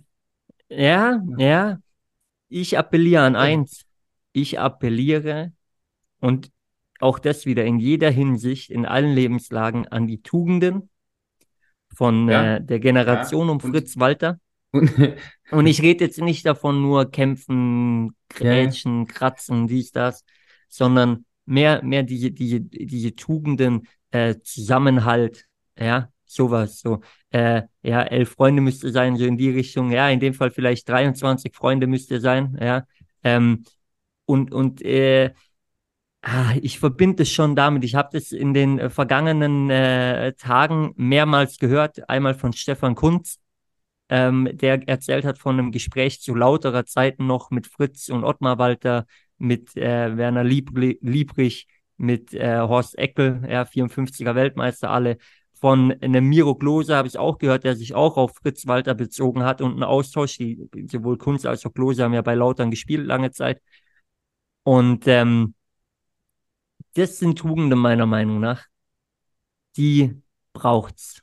Ja, 0.67 1.21
ja. 1.37 1.77
Ich 2.49 2.77
appelliere 2.77 3.23
an 3.23 3.37
eins. 3.37 3.85
Ich 4.33 4.59
appelliere 4.59 5.53
und 6.19 6.51
auch 6.99 7.19
das 7.19 7.45
wieder 7.45 7.63
in 7.63 7.79
jeder 7.79 8.09
Hinsicht, 8.09 8.71
in 8.71 8.85
allen 8.85 9.13
Lebenslagen 9.13 9.87
an 9.87 10.07
die 10.07 10.21
Tugenden 10.21 10.89
von 11.95 12.27
ja. 12.27 12.55
äh, 12.55 12.61
der 12.61 12.79
Generation 12.79 13.47
ja. 13.47 13.53
um 13.53 13.59
Fritz 13.61 13.97
Walter. 13.97 14.39
Und, 15.51 15.67
ich 15.67 15.81
rede 15.81 16.05
jetzt 16.05 16.19
nicht 16.19 16.45
davon 16.45 16.81
nur 16.81 17.11
kämpfen, 17.11 18.15
grätschen, 18.29 19.05
ja. 19.05 19.13
kratzen, 19.13 19.67
dies, 19.67 19.91
das, 19.91 20.25
sondern 20.67 21.25
mehr, 21.45 21.83
mehr 21.83 22.03
diese, 22.03 22.31
diese, 22.31 22.59
diese 22.61 23.15
Tugenden, 23.15 23.87
äh, 24.11 24.35
Zusammenhalt, 24.43 25.45
ja, 25.77 26.09
sowas, 26.25 26.79
so, 26.79 27.01
äh, 27.29 27.63
ja, 27.83 28.01
elf 28.01 28.31
Freunde 28.31 28.61
müsste 28.61 28.91
sein, 28.91 29.15
so 29.15 29.25
in 29.25 29.37
die 29.37 29.51
Richtung, 29.51 29.91
ja, 29.91 30.09
in 30.09 30.19
dem 30.19 30.33
Fall 30.33 30.49
vielleicht 30.49 30.89
23 30.89 31.53
Freunde 31.55 31.85
müsste 31.85 32.19
sein, 32.19 32.57
ja, 32.59 32.85
ähm, 33.23 33.63
und, 34.25 34.51
und, 34.53 34.81
äh, 34.81 35.33
ah, 36.23 36.53
ich 36.61 36.79
verbinde 36.79 37.23
es 37.23 37.31
schon 37.31 37.55
damit. 37.55 37.83
Ich 37.83 37.95
habe 37.95 38.09
das 38.13 38.31
in 38.31 38.53
den 38.53 38.79
äh, 38.79 38.89
vergangenen 38.89 39.69
äh, 39.69 40.33
Tagen 40.33 40.93
mehrmals 40.95 41.59
gehört. 41.59 42.09
Einmal 42.09 42.33
von 42.33 42.53
Stefan 42.53 42.95
Kunz, 42.95 43.39
ähm, 44.13 44.47
der 44.53 44.87
erzählt 44.87 45.25
hat 45.25 45.39
von 45.39 45.57
einem 45.57 45.71
Gespräch 45.71 46.21
zu 46.21 46.35
lauterer 46.35 46.85
Zeiten 46.85 47.25
noch 47.25 47.49
mit 47.49 47.65
Fritz 47.65 48.09
und 48.09 48.23
Ottmar 48.23 48.59
Walter, 48.59 49.07
mit 49.39 49.75
äh, 49.75 50.15
Werner 50.15 50.43
Liebri 50.43 50.99
Liebrich, 51.01 51.65
mit 51.97 52.31
äh, 52.35 52.59
Horst 52.59 52.95
Eckel, 52.95 53.41
ja, 53.49 53.65
54er 53.65 54.35
Weltmeister, 54.35 54.91
alle. 54.91 55.17
Von 55.53 55.93
einem 55.99 56.29
Miro 56.29 56.53
Klose 56.53 56.95
habe 56.95 57.07
ich 57.07 57.17
auch 57.17 57.39
gehört, 57.39 57.63
der 57.63 57.75
sich 57.75 57.95
auch 57.95 58.17
auf 58.17 58.35
Fritz 58.35 58.67
Walter 58.67 58.93
bezogen 58.93 59.43
hat 59.43 59.61
und 59.61 59.71
einen 59.71 59.83
Austausch, 59.83 60.37
die 60.37 60.69
sowohl 60.91 61.17
Kunz 61.17 61.45
als 61.47 61.65
auch 61.65 61.73
Klose 61.73 62.03
haben 62.03 62.13
ja 62.13 62.21
bei 62.21 62.35
Lautern 62.35 62.69
gespielt 62.69 63.07
lange 63.07 63.31
Zeit. 63.31 63.61
Und 64.63 65.07
ähm, 65.07 65.55
das 66.93 67.17
sind 67.17 67.39
Tugenden 67.39 67.79
meiner 67.79 68.05
Meinung 68.05 68.39
nach, 68.39 68.67
die 69.75 70.21
braucht's. 70.53 71.22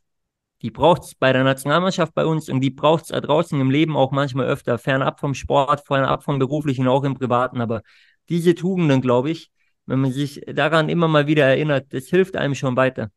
Die 0.63 0.71
braucht's 0.71 1.15
bei 1.15 1.33
der 1.33 1.45
Nationalmannschaft 1.45 2.15
bei 2.15 2.27
uns 2.27 2.49
und 2.49 2.61
die 2.61 2.71
braucht's 2.71 3.09
da 3.09 3.21
draußen 3.21 3.59
im 3.59 3.71
Leben 3.71 3.97
auch 3.97 4.11
manchmal 4.11 4.47
öfter, 4.47 4.79
fernab 4.79 5.19
vom 5.19 5.35
Sport, 5.35 5.87
fernab 5.87 6.23
vom 6.23 6.39
beruflichen, 6.39 6.87
auch 6.87 7.05
im 7.05 7.15
privaten. 7.15 7.61
Aber 7.61 7.83
diese 8.29 8.55
Tugenden, 8.55 9.01
glaube 9.01 9.31
ich, 9.31 9.51
wenn 9.87 10.01
man 10.01 10.13
sich 10.13 10.43
daran 10.47 10.89
immer 10.89 11.09
mal 11.09 11.27
wieder 11.27 11.47
erinnert, 11.47 11.93
das 11.93 12.07
hilft 12.07 12.37
einem 12.37 12.55
schon 12.55 12.77
weiter. 12.77 13.11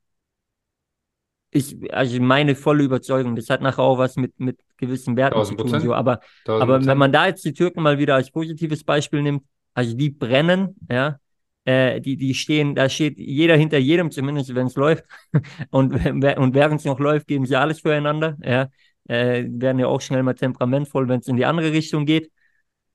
Ich, 1.51 1.93
also 1.93 2.19
meine 2.19 2.55
volle 2.55 2.83
Überzeugung, 2.83 3.35
das 3.35 3.49
hat 3.49 3.61
nachher 3.61 3.83
auch 3.83 3.99
was 3.99 4.15
mit, 4.15 4.39
mit 4.39 4.59
gewissen 4.77 5.15
Werten 5.15 5.43
zu 5.45 5.53
tun. 5.55 5.79
So. 5.79 5.93
Aber, 5.93 6.19
aber 6.47 6.83
wenn 6.83 6.97
man 6.97 7.11
da 7.11 7.27
jetzt 7.27 7.45
die 7.45 7.53
Türken 7.53 7.83
mal 7.83 7.99
wieder 7.99 8.15
als 8.15 8.31
positives 8.31 8.83
Beispiel 8.83 9.21
nimmt, 9.21 9.43
also 9.75 9.95
die 9.95 10.09
brennen, 10.09 10.75
ja, 10.89 11.19
äh, 11.65 12.01
die, 12.01 12.17
die 12.17 12.33
stehen, 12.33 12.75
da 12.75 12.89
steht 12.89 13.17
jeder 13.17 13.55
hinter 13.55 13.77
jedem, 13.77 14.11
zumindest 14.11 14.53
wenn 14.53 14.67
es 14.67 14.75
läuft. 14.75 15.05
und, 15.71 15.93
und 15.93 16.53
während 16.53 16.79
es 16.79 16.85
noch 16.85 16.99
läuft, 16.99 17.27
geben 17.27 17.45
sie 17.45 17.55
alles 17.55 17.81
füreinander. 17.81 18.37
Ja. 18.43 18.69
Äh, 19.05 19.45
werden 19.49 19.79
ja 19.79 19.87
auch 19.87 20.01
schnell 20.01 20.23
mal 20.23 20.33
temperamentvoll, 20.33 21.09
wenn 21.09 21.19
es 21.19 21.27
in 21.27 21.35
die 21.35 21.45
andere 21.45 21.71
Richtung 21.71 22.05
geht. 22.05 22.31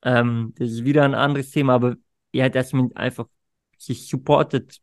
Ähm, 0.03 0.53
das 0.57 0.71
ist 0.71 0.85
wieder 0.85 1.03
ein 1.03 1.13
anderes 1.13 1.51
Thema, 1.51 1.73
aber 1.73 1.95
ja, 2.31 2.49
dass 2.49 2.73
man 2.73 2.91
einfach 2.95 3.27
sich 3.77 4.07
supportet 4.07 4.79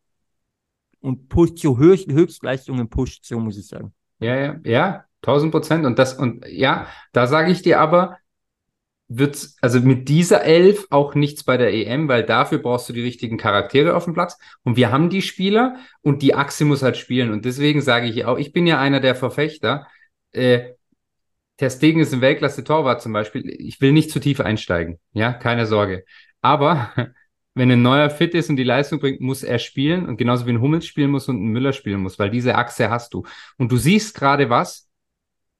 und 1.00 1.28
pusht 1.28 1.58
zu 1.58 1.78
Höchst, 1.78 2.10
Höchstleistungen 2.10 2.88
pusht, 2.88 3.24
so 3.24 3.38
muss 3.38 3.58
ich 3.58 3.66
sagen. 3.66 3.92
Ja, 4.18 4.36
ja, 4.36 4.60
ja, 4.64 5.04
tausend 5.20 5.52
Prozent. 5.52 5.84
Und 5.84 5.98
das, 5.98 6.14
und 6.14 6.46
ja, 6.46 6.86
da 7.12 7.26
sage 7.26 7.50
ich 7.50 7.62
dir 7.62 7.80
aber, 7.80 8.18
wird 9.08 9.50
also 9.60 9.80
mit 9.80 10.08
dieser 10.08 10.42
Elf 10.42 10.86
auch 10.90 11.14
nichts 11.14 11.44
bei 11.44 11.56
der 11.56 11.72
EM, 11.72 12.08
weil 12.08 12.24
dafür 12.24 12.58
brauchst 12.58 12.88
du 12.88 12.92
die 12.92 13.02
richtigen 13.02 13.36
Charaktere 13.36 13.94
auf 13.94 14.04
dem 14.04 14.14
Platz. 14.14 14.36
Und 14.64 14.76
wir 14.76 14.90
haben 14.90 15.10
die 15.10 15.22
Spieler 15.22 15.76
und 16.02 16.22
die 16.22 16.34
Achse 16.34 16.64
muss 16.64 16.82
halt 16.82 16.96
spielen. 16.96 17.30
Und 17.30 17.44
deswegen 17.44 17.80
sage 17.82 18.06
ich 18.08 18.24
auch, 18.24 18.38
ich 18.38 18.52
bin 18.52 18.66
ja 18.66 18.80
einer 18.80 19.00
der 19.00 19.14
Verfechter. 19.14 19.86
Äh, 20.32 20.72
Ter 21.56 21.70
Stegen 21.70 22.00
ist 22.00 22.12
ein 22.12 22.20
Weltklasse-Torwart 22.20 23.00
zum 23.00 23.12
Beispiel. 23.12 23.48
Ich 23.48 23.80
will 23.80 23.92
nicht 23.92 24.10
zu 24.10 24.20
tief 24.20 24.40
einsteigen. 24.40 24.98
Ja, 25.12 25.32
keine 25.32 25.66
Sorge. 25.66 26.04
Aber 26.42 26.92
wenn 27.54 27.70
ein 27.70 27.82
neuer 27.82 28.10
fit 28.10 28.34
ist 28.34 28.50
und 28.50 28.56
die 28.56 28.64
Leistung 28.64 28.98
bringt, 29.00 29.20
muss 29.20 29.42
er 29.42 29.58
spielen. 29.58 30.06
Und 30.06 30.16
genauso 30.16 30.46
wie 30.46 30.50
ein 30.50 30.60
Hummels 30.60 30.86
spielen 30.86 31.10
muss 31.10 31.28
und 31.28 31.42
ein 31.42 31.52
Müller 31.52 31.72
spielen 31.72 32.00
muss, 32.00 32.18
weil 32.18 32.30
diese 32.30 32.56
Achse 32.56 32.90
hast 32.90 33.14
du. 33.14 33.24
Und 33.56 33.70
du 33.70 33.76
siehst 33.76 34.14
gerade 34.14 34.50
was, 34.50 34.85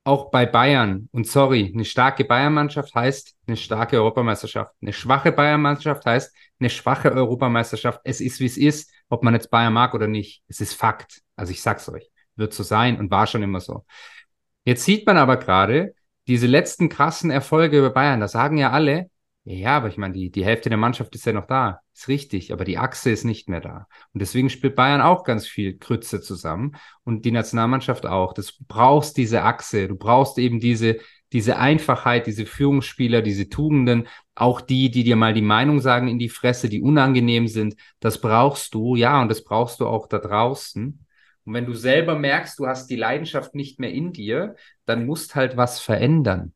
auch 0.06 0.30
bei 0.30 0.46
Bayern. 0.46 1.08
Und 1.12 1.26
sorry, 1.26 1.70
eine 1.74 1.84
starke 1.84 2.24
Bayern-Mannschaft 2.24 2.94
heißt 2.94 3.34
eine 3.46 3.56
starke 3.56 3.96
Europameisterschaft. 3.96 4.72
Eine 4.80 4.92
schwache 4.92 5.32
Bayern-Mannschaft 5.32 6.06
heißt 6.06 6.34
eine 6.60 6.70
schwache 6.70 7.12
Europameisterschaft. 7.12 8.00
Es 8.04 8.20
ist, 8.20 8.40
wie 8.40 8.46
es 8.46 8.56
ist, 8.56 8.90
ob 9.08 9.22
man 9.22 9.34
jetzt 9.34 9.50
Bayern 9.50 9.72
mag 9.72 9.94
oder 9.94 10.06
nicht. 10.06 10.42
Es 10.48 10.60
ist 10.60 10.74
Fakt. 10.74 11.22
Also 11.34 11.52
ich 11.52 11.60
sag's 11.60 11.88
euch, 11.88 12.10
wird 12.36 12.54
so 12.54 12.62
sein 12.62 12.98
und 12.98 13.10
war 13.10 13.26
schon 13.26 13.42
immer 13.42 13.60
so. 13.60 13.84
Jetzt 14.64 14.84
sieht 14.84 15.06
man 15.06 15.16
aber 15.16 15.36
gerade 15.36 15.94
diese 16.26 16.46
letzten 16.46 16.88
krassen 16.88 17.30
Erfolge 17.30 17.78
über 17.78 17.90
Bayern. 17.90 18.20
Da 18.20 18.28
sagen 18.28 18.58
ja 18.58 18.70
alle, 18.70 19.10
ja, 19.48 19.76
aber 19.76 19.86
ich 19.86 19.96
meine, 19.96 20.12
die, 20.12 20.32
die 20.32 20.44
Hälfte 20.44 20.70
der 20.70 20.78
Mannschaft 20.78 21.14
ist 21.14 21.24
ja 21.24 21.32
noch 21.32 21.46
da. 21.46 21.80
Ist 21.94 22.08
richtig, 22.08 22.52
aber 22.52 22.64
die 22.64 22.78
Achse 22.78 23.10
ist 23.10 23.22
nicht 23.22 23.48
mehr 23.48 23.60
da. 23.60 23.86
Und 24.12 24.20
deswegen 24.20 24.50
spielt 24.50 24.74
Bayern 24.74 25.00
auch 25.00 25.22
ganz 25.22 25.46
viel 25.46 25.78
Krütze 25.78 26.20
zusammen 26.20 26.74
und 27.04 27.24
die 27.24 27.30
Nationalmannschaft 27.30 28.06
auch. 28.06 28.32
Das, 28.32 28.58
brauchst 28.66 29.16
diese 29.16 29.42
Achse, 29.44 29.86
du 29.86 29.94
brauchst 29.94 30.38
eben 30.38 30.58
diese, 30.58 30.96
diese 31.32 31.58
Einfachheit, 31.58 32.26
diese 32.26 32.44
Führungsspieler, 32.44 33.22
diese 33.22 33.48
Tugenden, 33.48 34.08
auch 34.34 34.60
die, 34.60 34.90
die 34.90 35.04
dir 35.04 35.14
mal 35.14 35.32
die 35.32 35.42
Meinung 35.42 35.80
sagen 35.80 36.08
in 36.08 36.18
die 36.18 36.28
Fresse, 36.28 36.68
die 36.68 36.82
unangenehm 36.82 37.46
sind. 37.46 37.76
Das 38.00 38.20
brauchst 38.20 38.74
du, 38.74 38.96
ja, 38.96 39.22
und 39.22 39.28
das 39.28 39.44
brauchst 39.44 39.78
du 39.78 39.86
auch 39.86 40.08
da 40.08 40.18
draußen. 40.18 41.06
Und 41.44 41.54
wenn 41.54 41.66
du 41.66 41.74
selber 41.74 42.18
merkst, 42.18 42.58
du 42.58 42.66
hast 42.66 42.90
die 42.90 42.96
Leidenschaft 42.96 43.54
nicht 43.54 43.78
mehr 43.78 43.92
in 43.92 44.12
dir, 44.12 44.56
dann 44.86 45.06
musst 45.06 45.36
halt 45.36 45.56
was 45.56 45.78
verändern. 45.78 46.52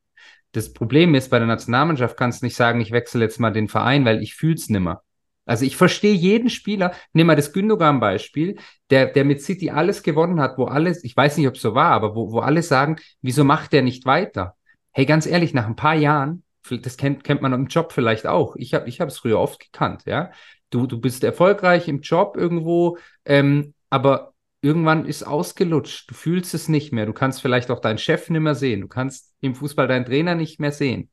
Das 0.52 0.72
Problem 0.72 1.14
ist, 1.14 1.30
bei 1.30 1.38
der 1.38 1.46
Nationalmannschaft 1.46 2.16
kannst 2.16 2.42
du 2.42 2.46
nicht 2.46 2.56
sagen, 2.56 2.80
ich 2.80 2.90
wechsle 2.90 3.22
jetzt 3.22 3.38
mal 3.38 3.52
den 3.52 3.68
Verein, 3.68 4.04
weil 4.04 4.22
ich 4.22 4.34
fühl's 4.34 4.68
nimmer. 4.68 5.02
Also 5.46 5.64
ich 5.64 5.76
verstehe 5.76 6.14
jeden 6.14 6.50
Spieler, 6.50 6.92
nimm 7.12 7.26
mal 7.26 7.36
das 7.36 7.52
Gündogan-Beispiel, 7.52 8.58
der, 8.90 9.06
der 9.06 9.24
mit 9.24 9.42
City 9.42 9.70
alles 9.70 10.02
gewonnen 10.02 10.40
hat, 10.40 10.58
wo 10.58 10.64
alles, 10.64 11.02
ich 11.02 11.16
weiß 11.16 11.36
nicht, 11.36 11.48
ob 11.48 11.54
es 11.54 11.62
so 11.62 11.74
war, 11.74 11.92
aber 11.92 12.14
wo, 12.14 12.30
wo 12.30 12.40
alle 12.40 12.62
sagen, 12.62 12.96
wieso 13.22 13.42
macht 13.42 13.72
der 13.72 13.82
nicht 13.82 14.06
weiter? 14.06 14.56
Hey, 14.92 15.06
ganz 15.06 15.26
ehrlich, 15.26 15.54
nach 15.54 15.66
ein 15.66 15.76
paar 15.76 15.94
Jahren, 15.94 16.44
das 16.68 16.96
kennt, 16.96 17.24
kennt 17.24 17.42
man 17.42 17.52
im 17.52 17.66
Job 17.66 17.92
vielleicht 17.92 18.26
auch. 18.26 18.54
Ich 18.56 18.74
habe 18.74 18.88
ich 18.88 19.00
es 19.00 19.18
früher 19.18 19.38
oft 19.38 19.60
gekannt, 19.60 20.02
ja. 20.06 20.30
Du, 20.70 20.86
du 20.86 21.00
bist 21.00 21.24
erfolgreich 21.24 21.88
im 21.88 22.00
Job 22.00 22.36
irgendwo, 22.36 22.98
ähm, 23.24 23.74
aber 23.88 24.29
irgendwann 24.62 25.06
ist 25.06 25.22
ausgelutscht. 25.22 26.10
Du 26.10 26.14
fühlst 26.14 26.54
es 26.54 26.68
nicht 26.68 26.92
mehr. 26.92 27.06
Du 27.06 27.12
kannst 27.12 27.40
vielleicht 27.40 27.70
auch 27.70 27.80
deinen 27.80 27.98
Chef 27.98 28.28
nicht 28.30 28.40
mehr 28.40 28.54
sehen. 28.54 28.80
Du 28.80 28.88
kannst 28.88 29.34
im 29.40 29.54
Fußball 29.54 29.88
deinen 29.88 30.04
Trainer 30.04 30.34
nicht 30.34 30.60
mehr 30.60 30.72
sehen. 30.72 31.10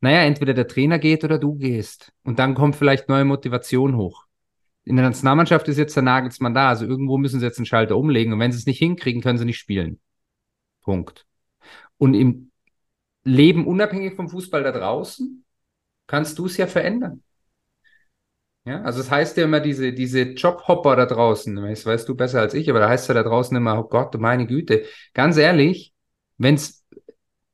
Naja, 0.00 0.22
entweder 0.22 0.54
der 0.54 0.68
Trainer 0.68 0.98
geht 0.98 1.24
oder 1.24 1.38
du 1.38 1.54
gehst. 1.56 2.12
Und 2.24 2.38
dann 2.38 2.54
kommt 2.54 2.76
vielleicht 2.76 3.08
neue 3.08 3.24
Motivation 3.24 3.96
hoch. 3.96 4.24
In 4.84 4.96
der 4.96 5.06
Nationalmannschaft 5.06 5.66
ist 5.68 5.78
jetzt 5.78 5.96
der 5.96 6.02
Nagelsmann 6.02 6.54
da. 6.54 6.68
Also 6.68 6.84
irgendwo 6.84 7.18
müssen 7.18 7.40
sie 7.40 7.46
jetzt 7.46 7.58
einen 7.58 7.66
Schalter 7.66 7.96
umlegen. 7.96 8.32
Und 8.32 8.40
wenn 8.40 8.52
sie 8.52 8.58
es 8.58 8.66
nicht 8.66 8.78
hinkriegen, 8.78 9.22
können 9.22 9.38
sie 9.38 9.46
nicht 9.46 9.58
spielen. 9.58 9.98
Punkt. 10.82 11.26
Und 11.96 12.14
im 12.14 12.50
Leben 13.24 13.66
unabhängig 13.66 14.14
vom 14.14 14.28
Fußball 14.28 14.62
da 14.62 14.72
draußen 14.72 15.44
kannst 16.06 16.38
du 16.38 16.46
es 16.46 16.58
ja 16.58 16.66
verändern. 16.66 17.23
Ja, 18.66 18.80
also 18.80 19.00
es 19.00 19.06
das 19.06 19.10
heißt 19.10 19.36
ja 19.36 19.44
immer 19.44 19.60
diese, 19.60 19.92
diese 19.92 20.22
Jobhopper 20.22 20.96
da 20.96 21.04
draußen, 21.04 21.54
das 21.54 21.84
weißt 21.84 22.08
du 22.08 22.14
besser 22.14 22.40
als 22.40 22.54
ich, 22.54 22.70
aber 22.70 22.78
da 22.78 22.88
heißt 22.88 23.08
ja 23.08 23.14
da 23.14 23.22
draußen 23.22 23.54
immer, 23.54 23.78
oh 23.78 23.84
Gott, 23.88 24.18
meine 24.18 24.46
Güte. 24.46 24.84
Ganz 25.12 25.36
ehrlich, 25.36 25.92
wenn's, 26.38 26.82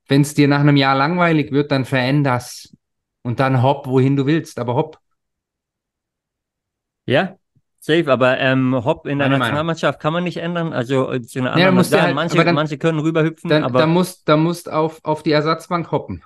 wenn's 0.06 0.34
dir 0.34 0.46
nach 0.46 0.60
einem 0.60 0.76
Jahr 0.76 0.94
langweilig 0.96 1.50
wird, 1.50 1.72
dann 1.72 1.84
veränder's. 1.84 2.76
Und 3.22 3.40
dann 3.40 3.62
hopp, 3.62 3.86
wohin 3.86 4.16
du 4.16 4.24
willst, 4.24 4.58
aber 4.58 4.76
hopp. 4.76 4.98
Ja, 7.06 7.36
safe, 7.80 8.10
aber 8.10 8.38
ähm, 8.38 8.84
hopp 8.84 9.06
in 9.06 9.18
der 9.18 9.28
Meine 9.28 9.40
Nationalmannschaft 9.40 9.98
Meinung. 9.98 10.02
kann 10.02 10.12
man 10.12 10.24
nicht 10.24 10.36
ändern. 10.36 10.72
Also 10.72 11.10
äh, 11.12 11.22
zu 11.22 11.40
einer 11.40 11.52
anderen 11.52 11.74
ja, 11.74 11.76
Nation, 11.76 12.02
halt, 12.02 12.14
manche, 12.14 12.44
dann, 12.44 12.54
manche 12.54 12.78
können 12.78 13.00
rüberhüpfen, 13.00 13.50
dann, 13.50 13.64
aber. 13.64 13.80
Da 13.80 13.86
musst, 13.86 14.28
da 14.28 14.36
musst 14.36 14.70
auf, 14.70 15.00
auf 15.02 15.22
die 15.22 15.32
Ersatzbank 15.32 15.90
hoppen. 15.90 16.22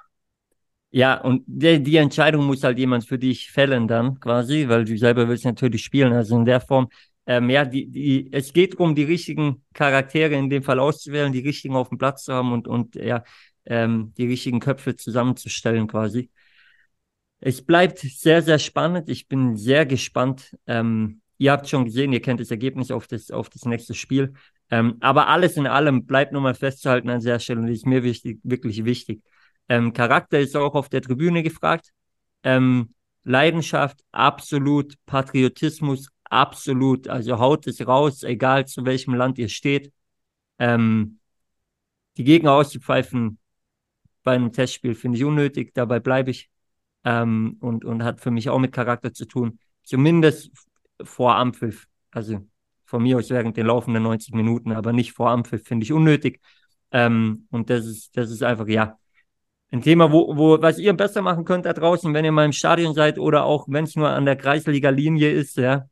Ja, 0.96 1.20
und 1.20 1.42
die, 1.48 1.82
die 1.82 1.96
Entscheidung 1.96 2.46
muss 2.46 2.62
halt 2.62 2.78
jemand 2.78 3.04
für 3.04 3.18
dich 3.18 3.50
fällen 3.50 3.88
dann 3.88 4.20
quasi, 4.20 4.68
weil 4.68 4.84
du 4.84 4.96
selber 4.96 5.28
willst 5.28 5.44
natürlich 5.44 5.82
spielen. 5.82 6.12
Also 6.12 6.36
in 6.36 6.44
der 6.44 6.60
Form, 6.60 6.88
ähm, 7.26 7.50
ja, 7.50 7.64
die, 7.64 7.90
die, 7.90 8.28
es 8.32 8.52
geht 8.52 8.74
darum, 8.74 8.94
die 8.94 9.02
richtigen 9.02 9.64
Charaktere 9.72 10.34
in 10.34 10.48
dem 10.50 10.62
Fall 10.62 10.78
auszuwählen, 10.78 11.32
die 11.32 11.40
richtigen 11.40 11.74
auf 11.74 11.88
dem 11.88 11.98
Platz 11.98 12.22
zu 12.22 12.32
haben 12.32 12.52
und, 12.52 12.68
und 12.68 12.94
ja, 12.94 13.24
ähm, 13.66 14.12
die 14.16 14.26
richtigen 14.28 14.60
Köpfe 14.60 14.94
zusammenzustellen 14.94 15.88
quasi. 15.88 16.30
Es 17.40 17.60
bleibt 17.60 17.98
sehr, 17.98 18.40
sehr 18.42 18.60
spannend. 18.60 19.08
Ich 19.08 19.26
bin 19.26 19.56
sehr 19.56 19.86
gespannt. 19.86 20.56
Ähm, 20.68 21.22
ihr 21.38 21.50
habt 21.50 21.68
schon 21.68 21.86
gesehen, 21.86 22.12
ihr 22.12 22.22
kennt 22.22 22.38
das 22.38 22.52
Ergebnis 22.52 22.92
auf 22.92 23.08
das, 23.08 23.32
auf 23.32 23.48
das 23.48 23.64
nächste 23.64 23.94
Spiel. 23.94 24.34
Ähm, 24.70 24.98
aber 25.00 25.26
alles 25.26 25.56
in 25.56 25.66
allem 25.66 26.06
bleibt 26.06 26.30
nur 26.32 26.40
mal 26.40 26.54
festzuhalten 26.54 27.10
an 27.10 27.20
der 27.20 27.40
Stelle 27.40 27.62
und 27.62 27.66
ist 27.66 27.84
mir 27.84 28.04
wichtig, 28.04 28.38
wirklich 28.44 28.84
wichtig. 28.84 29.22
Ähm, 29.68 29.92
Charakter 29.92 30.38
ist 30.40 30.56
auch 30.56 30.74
auf 30.74 30.88
der 30.88 31.02
Tribüne 31.02 31.42
gefragt. 31.42 31.92
Ähm, 32.42 32.94
Leidenschaft, 33.24 34.04
absolut. 34.12 34.94
Patriotismus, 35.06 36.08
absolut. 36.24 37.08
Also 37.08 37.38
haut 37.38 37.66
es 37.66 37.86
raus, 37.86 38.22
egal 38.22 38.66
zu 38.66 38.84
welchem 38.84 39.14
Land 39.14 39.38
ihr 39.38 39.48
steht. 39.48 39.92
Ähm, 40.58 41.18
die 42.16 42.24
Gegner 42.24 42.52
auszupfeifen 42.52 43.38
bei 44.22 44.34
einem 44.34 44.52
Testspiel 44.52 44.94
finde 44.94 45.18
ich 45.18 45.24
unnötig, 45.24 45.72
dabei 45.74 46.00
bleibe 46.00 46.30
ich. 46.30 46.50
Ähm, 47.04 47.58
und, 47.60 47.84
und 47.84 48.02
hat 48.02 48.20
für 48.20 48.30
mich 48.30 48.48
auch 48.48 48.58
mit 48.58 48.72
Charakter 48.72 49.12
zu 49.12 49.26
tun. 49.26 49.58
Zumindest 49.82 50.50
vor 51.02 51.36
Ampfiff. 51.36 51.86
Also 52.10 52.46
von 52.86 53.02
mir 53.02 53.18
aus 53.18 53.30
während 53.30 53.56
den 53.56 53.66
laufenden 53.66 54.02
90 54.02 54.34
Minuten, 54.34 54.72
aber 54.72 54.92
nicht 54.92 55.12
vor 55.12 55.30
Ampfiff, 55.30 55.64
finde 55.64 55.84
ich 55.84 55.92
unnötig. 55.92 56.40
Ähm, 56.92 57.46
und 57.50 57.68
das 57.70 57.86
ist, 57.86 58.16
das 58.16 58.30
ist 58.30 58.42
einfach, 58.42 58.66
ja, 58.68 58.98
ein 59.74 59.82
Thema, 59.82 60.12
wo, 60.12 60.36
wo, 60.36 60.62
was 60.62 60.78
ihr 60.78 60.92
besser 60.94 61.20
machen 61.20 61.44
könnt 61.44 61.66
da 61.66 61.72
draußen, 61.72 62.14
wenn 62.14 62.24
ihr 62.24 62.32
mal 62.32 62.44
im 62.44 62.52
Stadion 62.52 62.94
seid 62.94 63.18
oder 63.18 63.44
auch 63.44 63.66
wenn 63.68 63.84
es 63.84 63.96
nur 63.96 64.08
an 64.08 64.24
der 64.24 64.36
Kreisliga-Linie 64.36 65.30
ist, 65.30 65.56
ja, 65.56 65.88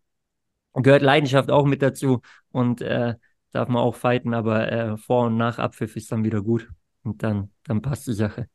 gehört 0.74 1.02
Leidenschaft 1.02 1.50
auch 1.50 1.66
mit 1.66 1.82
dazu 1.82 2.20
und 2.52 2.80
äh, 2.80 3.14
darf 3.50 3.68
man 3.68 3.82
auch 3.82 3.96
fighten, 3.96 4.34
aber 4.34 4.70
äh, 4.70 4.96
vor 4.96 5.26
und 5.26 5.36
nach 5.36 5.58
Abpfiff 5.58 5.96
ist 5.96 6.12
dann 6.12 6.24
wieder 6.24 6.42
gut. 6.42 6.68
und 7.02 7.22
dann, 7.22 7.50
dann 7.64 7.82
passt 7.82 8.06
die 8.06 8.12
Sache. 8.12 8.48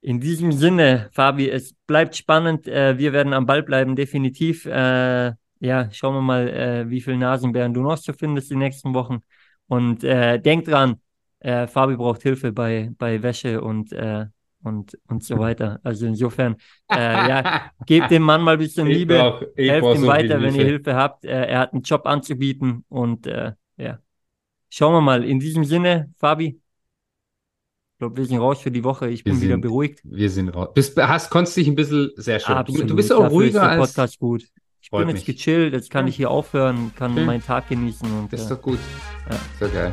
In 0.00 0.20
diesem 0.20 0.52
Sinne, 0.52 1.08
Fabi, 1.12 1.50
es 1.50 1.74
bleibt 1.86 2.14
spannend. 2.14 2.68
Äh, 2.68 2.98
wir 2.98 3.12
werden 3.12 3.32
am 3.32 3.46
Ball 3.46 3.62
bleiben, 3.62 3.96
definitiv. 3.96 4.66
Äh, 4.66 5.32
ja, 5.60 5.90
schauen 5.90 6.14
wir 6.14 6.20
mal, 6.22 6.48
äh, 6.48 6.90
wie 6.90 7.00
viele 7.00 7.16
Nasenbären 7.16 7.74
du 7.74 7.82
noch 7.82 7.96
so 7.96 8.12
findest 8.12 8.50
die 8.50 8.56
nächsten 8.56 8.94
Wochen. 8.94 9.20
Und 9.66 10.04
äh, 10.04 10.38
denk 10.38 10.66
dran, 10.66 11.00
äh, 11.44 11.66
Fabi 11.66 11.96
braucht 11.96 12.22
Hilfe 12.22 12.52
bei, 12.52 12.90
bei 12.98 13.22
Wäsche 13.22 13.60
und, 13.60 13.92
äh, 13.92 14.26
und, 14.62 14.98
und 15.08 15.22
so 15.22 15.38
weiter. 15.38 15.78
Also 15.82 16.06
insofern, 16.06 16.56
äh, 16.90 16.96
ja, 17.28 17.70
gebt 17.86 18.10
dem 18.10 18.22
Mann 18.22 18.42
mal 18.42 18.52
ein 18.54 18.58
bisschen 18.58 18.86
Ich 18.88 18.96
Liebe, 18.98 19.18
brauch- 19.18 19.42
helft 19.56 19.86
ihm 19.96 20.00
so 20.00 20.06
weiter, 20.06 20.40
wenn 20.40 20.54
ihr 20.54 20.64
Hilfe. 20.64 20.94
Habt. 20.94 21.24
Äh, 21.24 21.46
er 21.48 21.58
hat 21.60 21.72
einen 21.74 21.82
Job 21.82 22.06
anzubieten 22.06 22.84
und 22.88 23.26
äh, 23.26 23.52
ja, 23.76 23.98
schauen 24.70 24.94
wir 24.94 25.00
mal. 25.02 25.22
In 25.24 25.38
diesem 25.38 25.64
Sinne, 25.64 26.12
Fabi, 26.18 26.46
ich 26.46 27.98
glaube, 27.98 28.16
wir 28.16 28.24
sind 28.26 28.38
raus 28.38 28.60
für 28.60 28.70
die 28.70 28.82
Woche. 28.82 29.08
Ich 29.10 29.24
Wir 29.24 29.32
bin 29.32 29.40
wieder 29.42 29.52
sind- 29.54 29.60
beruhigt. 29.60 30.00
Wir 30.04 30.30
sind 30.30 30.48
raus. 30.48 30.70
Bist, 30.74 30.96
hast, 30.96 31.30
konntest 31.30 31.56
dich 31.58 31.68
ein 31.68 31.74
bisschen 31.74 32.10
sehr 32.16 32.40
schön. 32.40 32.54
Du, 32.54 32.60
Absolut. 32.60 32.90
du 32.90 32.96
bist 32.96 33.12
auch 33.12 33.20
Dafür 33.24 33.30
ruhiger 33.36 33.62
als. 33.68 33.80
Podcast 33.94 34.18
gut. 34.18 34.44
Ich 34.80 34.90
bin 34.90 35.00
jetzt 35.08 35.26
mich. 35.26 35.36
gechillt, 35.36 35.72
jetzt 35.74 35.90
kann 35.90 36.06
ich 36.08 36.16
hier 36.16 36.30
aufhören, 36.30 36.92
kann 36.96 37.14
Schön. 37.14 37.24
meinen 37.26 37.42
Tag 37.42 37.68
genießen 37.68 38.06
und 38.18 38.32
Das 38.32 38.40
ist 38.42 38.50
äh, 38.50 38.54
doch 38.54 38.62
gut. 38.62 38.78
Ja. 39.28 39.34
Ist 39.36 39.60
doch 39.60 39.72
geil. 39.72 39.92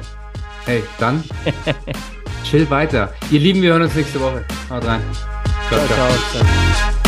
Hey, 0.66 0.84
dann 1.00 1.24
chill 2.50 2.70
weiter. 2.70 3.14
Ihr 3.30 3.40
Lieben, 3.40 3.62
wir 3.62 3.72
hören 3.72 3.84
uns 3.84 3.96
nächste 3.96 4.20
Woche. 4.20 4.46
Haut 4.70 4.86
rein. 4.86 5.02
ciao, 5.70 5.80
ciao, 5.88 6.10
ciao. 6.34 7.01